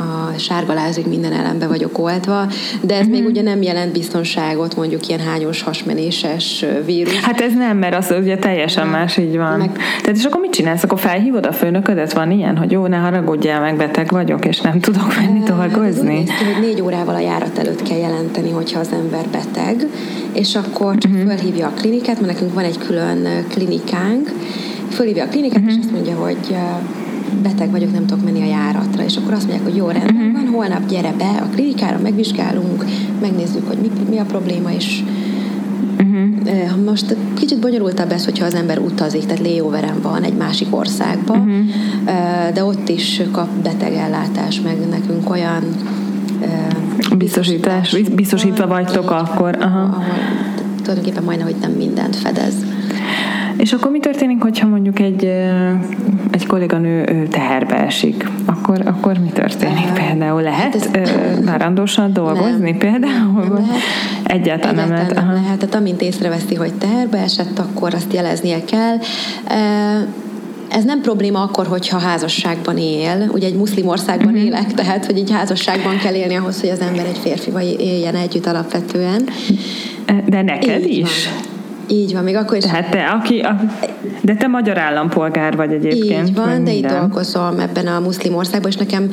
[0.00, 2.46] a sárgalázig minden ellenbe vagyok oltva,
[2.80, 3.10] de ez mm-hmm.
[3.10, 3.30] még mhm.
[3.30, 7.20] ugye nem jelent biztonságot, mondjuk ilyen hányos hasmenéses vírus.
[7.20, 9.58] Hát ez nem, mert az ugye teljesen más, így van.
[9.58, 9.72] Meg...
[9.72, 10.82] Tehát és akkor mit csinálsz?
[10.82, 12.12] Akkor felhívod a főnöködet?
[12.12, 16.24] Van ilyen, hogy jó, ne haragudjál meg, beteg vagyok, és nem tudok menni dolgozni?
[16.28, 19.86] Hát hogy négy órával a járat előtt kell jelenteni, hogyha az ember beteg,
[20.32, 21.26] és akkor csak mm-hmm.
[21.26, 24.32] fölhívja a klinikát, mert nekünk van egy külön klinikánk,
[24.90, 25.68] fölhívja a klinikát, mm-hmm.
[25.68, 26.56] és azt mondja, hogy
[27.46, 30.32] beteg vagyok, nem tudok menni a járatra, és akkor azt mondják, hogy jó, rendben uh-huh.
[30.32, 32.84] van, holnap gyere be a klinikára, megvizsgálunk,
[33.20, 35.02] megnézzük, hogy mi, mi a probléma, és
[35.98, 36.84] uh-huh.
[36.84, 42.52] most kicsit bonyolultabb ez, hogyha az ember utazik, tehát layoveren van egy másik országba, uh-huh.
[42.54, 45.62] de ott is kap betegellátás, meg nekünk olyan
[47.16, 49.56] biztosítás, biztosítva vagytok akkor.
[49.60, 49.80] Aha.
[49.80, 50.14] Ahol
[50.82, 52.54] tulajdonképpen majdnem, hogy nem mindent fedez.
[53.56, 55.24] És akkor mi történik, hogyha mondjuk egy,
[56.30, 58.28] egy kolléganő teherbe esik?
[58.44, 60.42] Akkor, akkor mi történik uh, például?
[60.42, 61.10] Lehet hát
[61.44, 63.42] várandósan dolgozni nem, például?
[63.42, 63.80] Nem lehet.
[64.22, 65.14] Egyáltalán, nem lehet.
[65.14, 65.58] Nem lehet.
[65.58, 68.96] Tehát amint észreveszi, hogy teherbe esett, akkor azt jeleznie kell.
[70.68, 73.28] Ez nem probléma akkor, hogyha házasságban él.
[73.32, 74.44] Ugye egy muszlim országban uh-huh.
[74.44, 78.46] élek, tehát hogy egy házasságban kell élni ahhoz, hogy az ember egy férfival éljen együtt
[78.46, 79.28] alapvetően.
[80.26, 81.28] De neked Így is?
[81.28, 81.55] Van.
[81.88, 82.64] Így van, még akkor is.
[82.64, 83.56] Tehát te, aki, a,
[84.20, 86.28] de te magyar állampolgár vagy egyébként.
[86.28, 89.08] Így van, de itt dolgozom ebben a muszlim országban, és nekem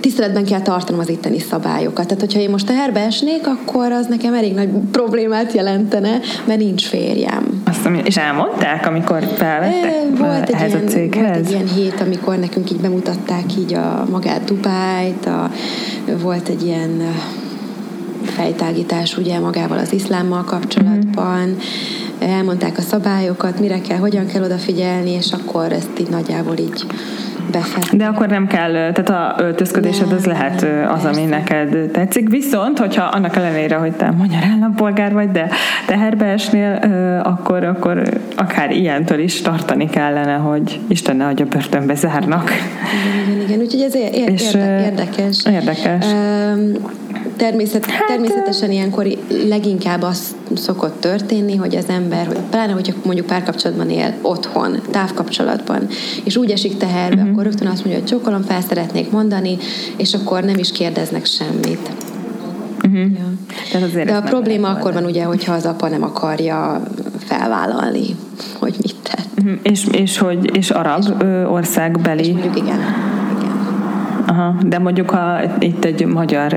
[0.00, 2.06] tiszteletben kell tartanom az itteni szabályokat.
[2.06, 6.86] Tehát, hogyha én most teherbe esnék, akkor az nekem elég nagy problémát jelentene, mert nincs
[6.86, 7.62] férjem.
[7.66, 11.22] Azt, és elmondták, amikor felvettek volt egy ehhez ilyen, a céghez?
[11.22, 15.50] Volt egy ilyen hét, amikor nekünk így bemutatták így a magát Dubájt, a,
[16.22, 17.02] volt egy ilyen
[18.24, 21.58] fejtágítás ugye magával az iszlámmal kapcsolatban, mm-hmm
[22.18, 26.86] elmondták a szabályokat, mire kell, hogyan kell odafigyelni, és akkor ezt így nagyjából így
[27.92, 32.28] De akkor nem kell, tehát a öltözködésed az lehet az, ami neked tetszik.
[32.28, 35.48] Viszont, hogyha annak ellenére, hogy te magyar állampolgár vagy, de
[35.86, 36.72] teherbe esnél,
[37.24, 38.02] akkor, akkor
[38.36, 42.50] akár ilyentől is tartani kellene, hogy Isten ne a börtönbe zárnak.
[42.50, 43.60] Igen, igen, igen.
[43.60, 45.44] Úgyhogy ez érde, és, érdekes.
[45.44, 46.06] Érdekes.
[47.36, 49.06] Természet, hát, természetesen ilyenkor
[49.48, 55.86] leginkább az szokott történni, hogy az ember, pláne, hogyha mondjuk párkapcsolatban él otthon, távkapcsolatban,
[56.24, 57.40] és úgy esik teherbe, uh-huh.
[57.40, 59.56] akkor rögtön azt mondja, hogy csókolom, fel szeretnék mondani,
[59.96, 61.90] és akkor nem is kérdeznek semmit.
[62.84, 63.10] Uh-huh.
[63.18, 63.30] Ja.
[63.72, 66.82] Tehát De a probléma akkor van ugye, hogyha az apa nem akarja
[67.18, 68.16] felvállalni,
[68.58, 69.28] hogy mit tett.
[69.38, 69.58] Uh-huh.
[69.62, 72.26] És, és, hogy, és arab és, országbeli.
[72.26, 72.78] És mondjuk igen
[74.28, 76.56] Aha, de mondjuk, ha itt egy magyar,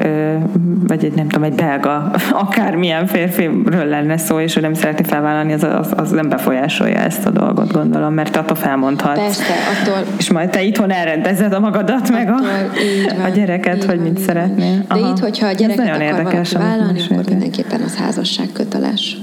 [0.87, 5.53] vagy egy nem tudom, egy belga, akármilyen férfiről lenne szó, és ő nem szereti felvállalni,
[5.53, 9.19] az, az, az nem befolyásolja ezt a dolgot, gondolom, mert attól felmondhatsz.
[9.19, 10.03] Persze, attól...
[10.17, 14.19] És majd te itthon elrendezed a magadat, meg a, van, a gyereket, hogy van, mit
[14.19, 14.83] szeretnél.
[14.87, 15.01] Aha.
[15.01, 19.17] De itt, hogyha a gyereket akar érdekes, vállalni, akkor mindenképpen az házasság köteles.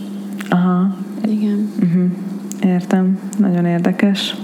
[0.48, 0.96] Aha.
[1.24, 1.70] Igen.
[1.82, 2.72] Uh-huh.
[2.74, 4.34] Értem, nagyon érdekes.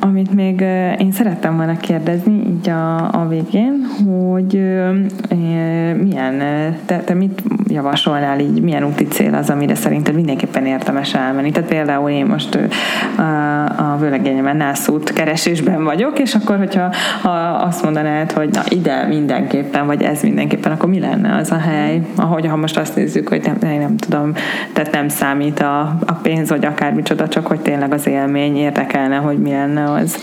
[0.00, 0.60] Amit még
[0.98, 4.52] én szerettem volna kérdezni így a, a végén, hogy
[6.02, 6.38] milyen,
[6.86, 11.50] te, te mit javasolnál így, milyen úti cél az, amire szerinted mindenképpen érdemes elmenni?
[11.50, 16.92] Tehát például én most uh, a vőlegényemen nászút keresésben vagyok, és akkor, hogyha
[17.22, 21.58] ha azt mondanád, hogy na ide mindenképpen, vagy ez mindenképpen, akkor mi lenne az a
[21.58, 24.32] hely, ahogy ha most azt nézzük, hogy nem, nem, tudom,
[24.72, 29.16] tehát nem számít a, a pénz, vagy akármicsoda, csak hogy tényleg az élmény érdekel érdekelne,
[29.16, 30.16] hogy mi lenne az.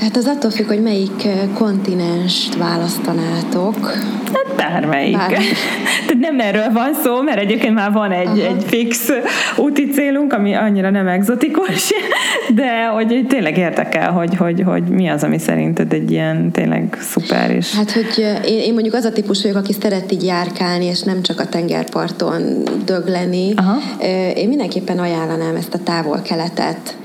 [0.00, 3.86] Hát az attól függ, hogy melyik eh, kontinenst választanátok.
[4.32, 5.16] Hát bármelyik.
[5.16, 5.28] Bár...
[6.06, 9.08] Tehát nem erről van szó, mert egyébként már van egy, egy fix
[9.56, 11.92] úti célunk, ami annyira nem egzotikus,
[12.54, 17.56] de hogy tényleg érdekel, hogy, hogy, hogy mi az, ami szerinted egy ilyen tényleg szuper
[17.56, 17.74] is.
[17.74, 21.02] Hát, hogy eh, én, én mondjuk az a típus vagyok, aki szeret így járkálni, és
[21.02, 22.42] nem csak a tengerparton
[22.84, 23.52] dögleni.
[23.56, 23.78] Aha.
[24.00, 26.96] Eh, én mindenképpen ajánlanám ezt a távol-keletet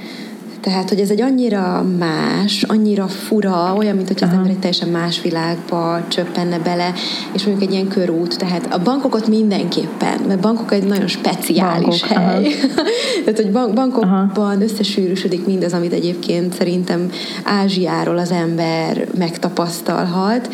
[0.66, 4.90] tehát, hogy ez egy annyira más, annyira fura, olyan, mint hogy az ember egy teljesen
[4.90, 6.94] más világba csöppenne bele,
[7.34, 8.38] és mondjuk egy ilyen körút.
[8.38, 12.44] Tehát a bankokot mindenképpen, mert bankok egy nagyon speciális Bankok, hely.
[13.26, 14.64] Tehát, hogy bank, bankokban aha.
[14.64, 17.10] összesűrűsödik mindaz, amit egyébként szerintem
[17.44, 20.50] Ázsiáról az ember megtapasztalhat.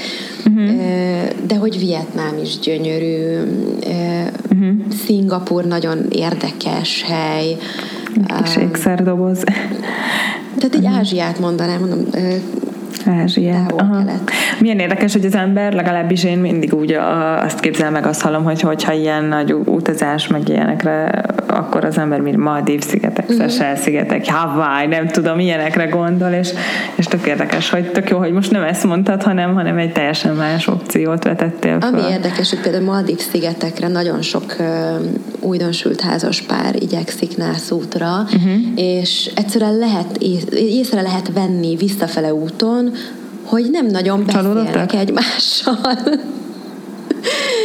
[0.46, 0.72] Uh-huh.
[1.48, 3.38] De hogy Vietnám is gyönyörű,
[4.50, 4.70] uh-huh.
[5.06, 7.58] Szingapur nagyon érdekes hely,
[8.44, 9.44] Kis ékszerdoboz.
[10.58, 12.06] Tehát egy Ázsiát mondanám, mondom,
[13.06, 13.66] Ázsia.
[14.60, 16.92] Milyen érdekes, hogy az ember, legalábbis én mindig úgy
[17.42, 22.20] azt képzel meg, azt hallom, hogy hogyha ilyen nagy utazás meg ilyenekre, akkor az ember
[22.20, 23.48] mint Maldív szigetek, uh-huh.
[23.48, 26.50] Szesel szigetek, Hawaii, nem tudom, ilyenekre gondol, és,
[26.96, 30.36] és tök érdekes, hogy tök jó, hogy most nem ezt mondtad, hanem, hanem egy teljesen
[30.36, 31.94] más opciót vetettél fel.
[31.94, 34.66] Ami érdekes, hogy például Maldív szigetekre nagyon sok uh,
[35.40, 38.52] újdonsült házas pár igyekszik nászútra, uh-huh.
[38.76, 40.18] és egyszerűen lehet,
[40.52, 42.81] észre lehet venni visszafele úton,
[43.44, 45.76] hogy nem nagyon beszélnek egymással.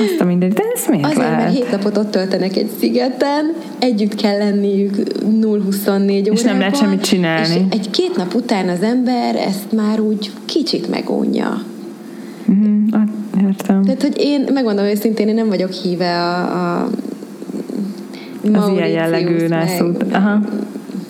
[0.01, 1.37] Azt a mindegy, de ez miért Azért, lehet?
[1.37, 6.33] mert hét napot ott töltenek egy szigeten, együtt kell lenniük 0-24 órában.
[6.33, 7.67] És nem lehet semmit csinálni.
[7.71, 11.63] És egy két nap után az ember ezt már úgy kicsit megunja.
[12.51, 12.87] Mm,
[13.49, 13.83] értem.
[13.83, 16.89] Tehát, hogy én, megmondom őszintén, én nem vagyok híve a, a
[18.53, 20.05] az ilyen jellegű nászút.
[20.13, 20.41] Aha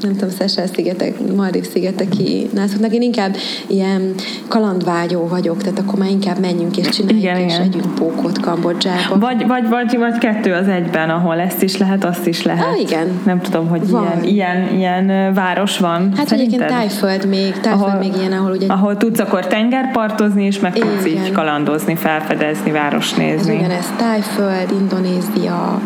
[0.00, 2.92] nem tudom, Szesel szigetek, Maldiv szigeteki nászoknak.
[2.92, 3.36] Én inkább
[3.66, 4.14] ilyen
[4.48, 7.60] kalandvágyó vagyok, tehát akkor már inkább menjünk és csináljuk, igen, és igen.
[7.60, 9.18] együnk pókot Kambodzsába.
[9.18, 12.66] Vagy, vagy, vagy, vagy kettő az egyben, ahol ezt is lehet, azt is lehet.
[12.66, 13.20] Ah, igen.
[13.24, 14.24] Nem tudom, hogy van.
[14.24, 16.12] ilyen, ilyen, ilyen város van.
[16.16, 18.66] Hát egyébként Tájföld még, Tájföld ahol, még ilyen, ahol ugye...
[18.66, 20.88] Ahol tudsz akkor tengerpartozni, és meg igen.
[20.88, 23.52] tudsz így kalandozni, felfedezni, város nézni.
[23.52, 25.80] Ez ugyanez, Tájföld, Indonézia,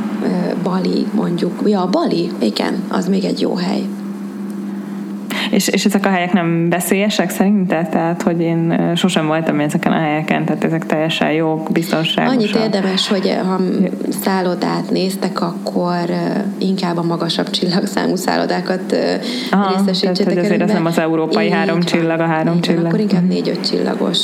[0.62, 1.62] Bali mondjuk.
[1.66, 3.82] Ja, Bali, igen, az még egy jó hely.
[5.50, 7.88] És, és ezek a helyek nem veszélyesek szerinted?
[7.88, 12.38] Tehát, hogy én sosem voltam ezeken a helyeken, tehát ezek teljesen jók, biztonságosak.
[12.38, 13.60] Annyit érdemes, hogy ha
[14.22, 16.04] szállodát néztek, akkor
[16.58, 18.96] inkább a magasabb csillagszámú szállodákat
[19.50, 21.84] Aha, részesítsetek tehát, ezért ez nem az európai Így három van.
[21.84, 22.84] csillag, a három Így csillag.
[22.84, 24.18] akkor inkább négy-öt csillagos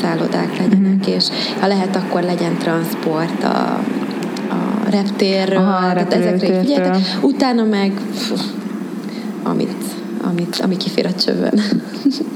[0.00, 1.14] szállodák legyenek, uh-huh.
[1.14, 1.24] és
[1.60, 3.80] ha lehet, akkor legyen transport a
[5.02, 6.96] reptérről, Aha, tehát ezekre figyeljetek.
[7.22, 7.92] Utána meg
[9.42, 9.84] amit,
[10.22, 11.60] amit, ami kifér a csövön.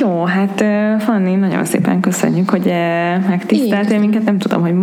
[0.00, 0.64] Jó, hát
[1.02, 2.72] Fanni, nagyon szépen köszönjük, hogy
[3.28, 4.24] megtiszteltél minket.
[4.24, 4.74] Nem tudom, hogy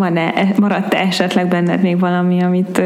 [0.56, 2.82] maradt-e esetleg benned még valami, amit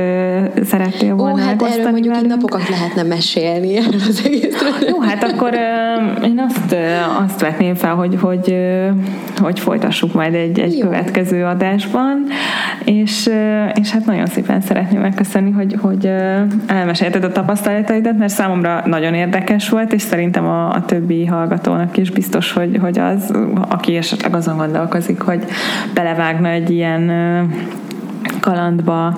[0.64, 4.70] szerettél volna Ó, hát erről mondjuk így napokat lehetne mesélni erről az egészről.
[4.90, 5.54] Jó, hát akkor
[6.24, 6.76] én azt,
[7.26, 8.56] azt vetném fel, hogy, hogy,
[9.38, 12.24] hogy folytassuk majd egy, egy következő adásban,
[12.86, 13.30] és,
[13.74, 16.12] és hát nagyon szépen szeretném megköszönni, hogy, hogy
[16.68, 22.10] elmesélted a tapasztalataidat, mert számomra nagyon érdekes volt, és szerintem a, a többi hallgatónak is
[22.10, 22.21] biztos,
[22.54, 23.34] hogy, hogy az,
[23.70, 25.44] aki esetleg azon gondolkozik, hogy
[25.94, 27.12] belevágna egy ilyen
[28.40, 29.18] kalandba,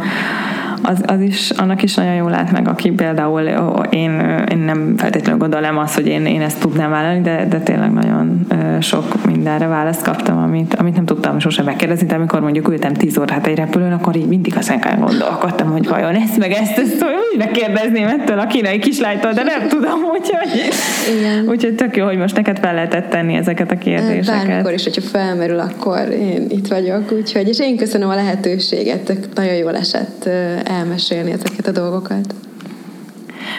[0.84, 3.42] az, az is, annak is nagyon jól lát meg, aki például
[3.90, 4.20] én,
[4.52, 8.48] én nem feltétlenül gondolom azt, hogy én, én ezt tudnám vállalni, de, de tényleg nagyon
[8.82, 13.18] sok mindenre választ kaptam, amit, amit nem tudtam sosem megkérdezni, de amikor mondjuk ültem 10
[13.18, 17.38] órát egy repülőn, akkor így mindig aztán gondolkodtam, hogy vajon ezt meg ezt, ezt hogy
[17.38, 20.74] megkérdezném ettől a kínai kislánytól, de nem tudom, úgyhogy,
[21.18, 21.48] Igen.
[21.48, 24.48] úgyhogy tök jó, hogy most neked fel lehetett tenni ezeket a kérdéseket.
[24.48, 29.56] Bármikor is, hogyha felmerül, akkor én itt vagyok, úgyhogy, és én köszönöm a lehetőséget, nagyon
[29.56, 30.30] jól esett
[30.74, 32.34] elmesélni ezeket a dolgokat.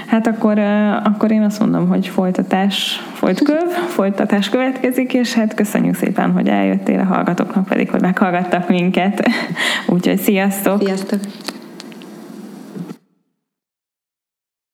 [0.07, 0.59] Hát akkor,
[1.05, 6.99] akkor én azt mondom, hogy folytatás, folytköv, folytatás következik, és hát köszönjük szépen, hogy eljöttél
[6.99, 9.29] a hallgatóknak pedig, hogy meghallgattak minket.
[9.87, 10.83] Úgyhogy sziasztok!
[10.83, 11.21] Sziasztok!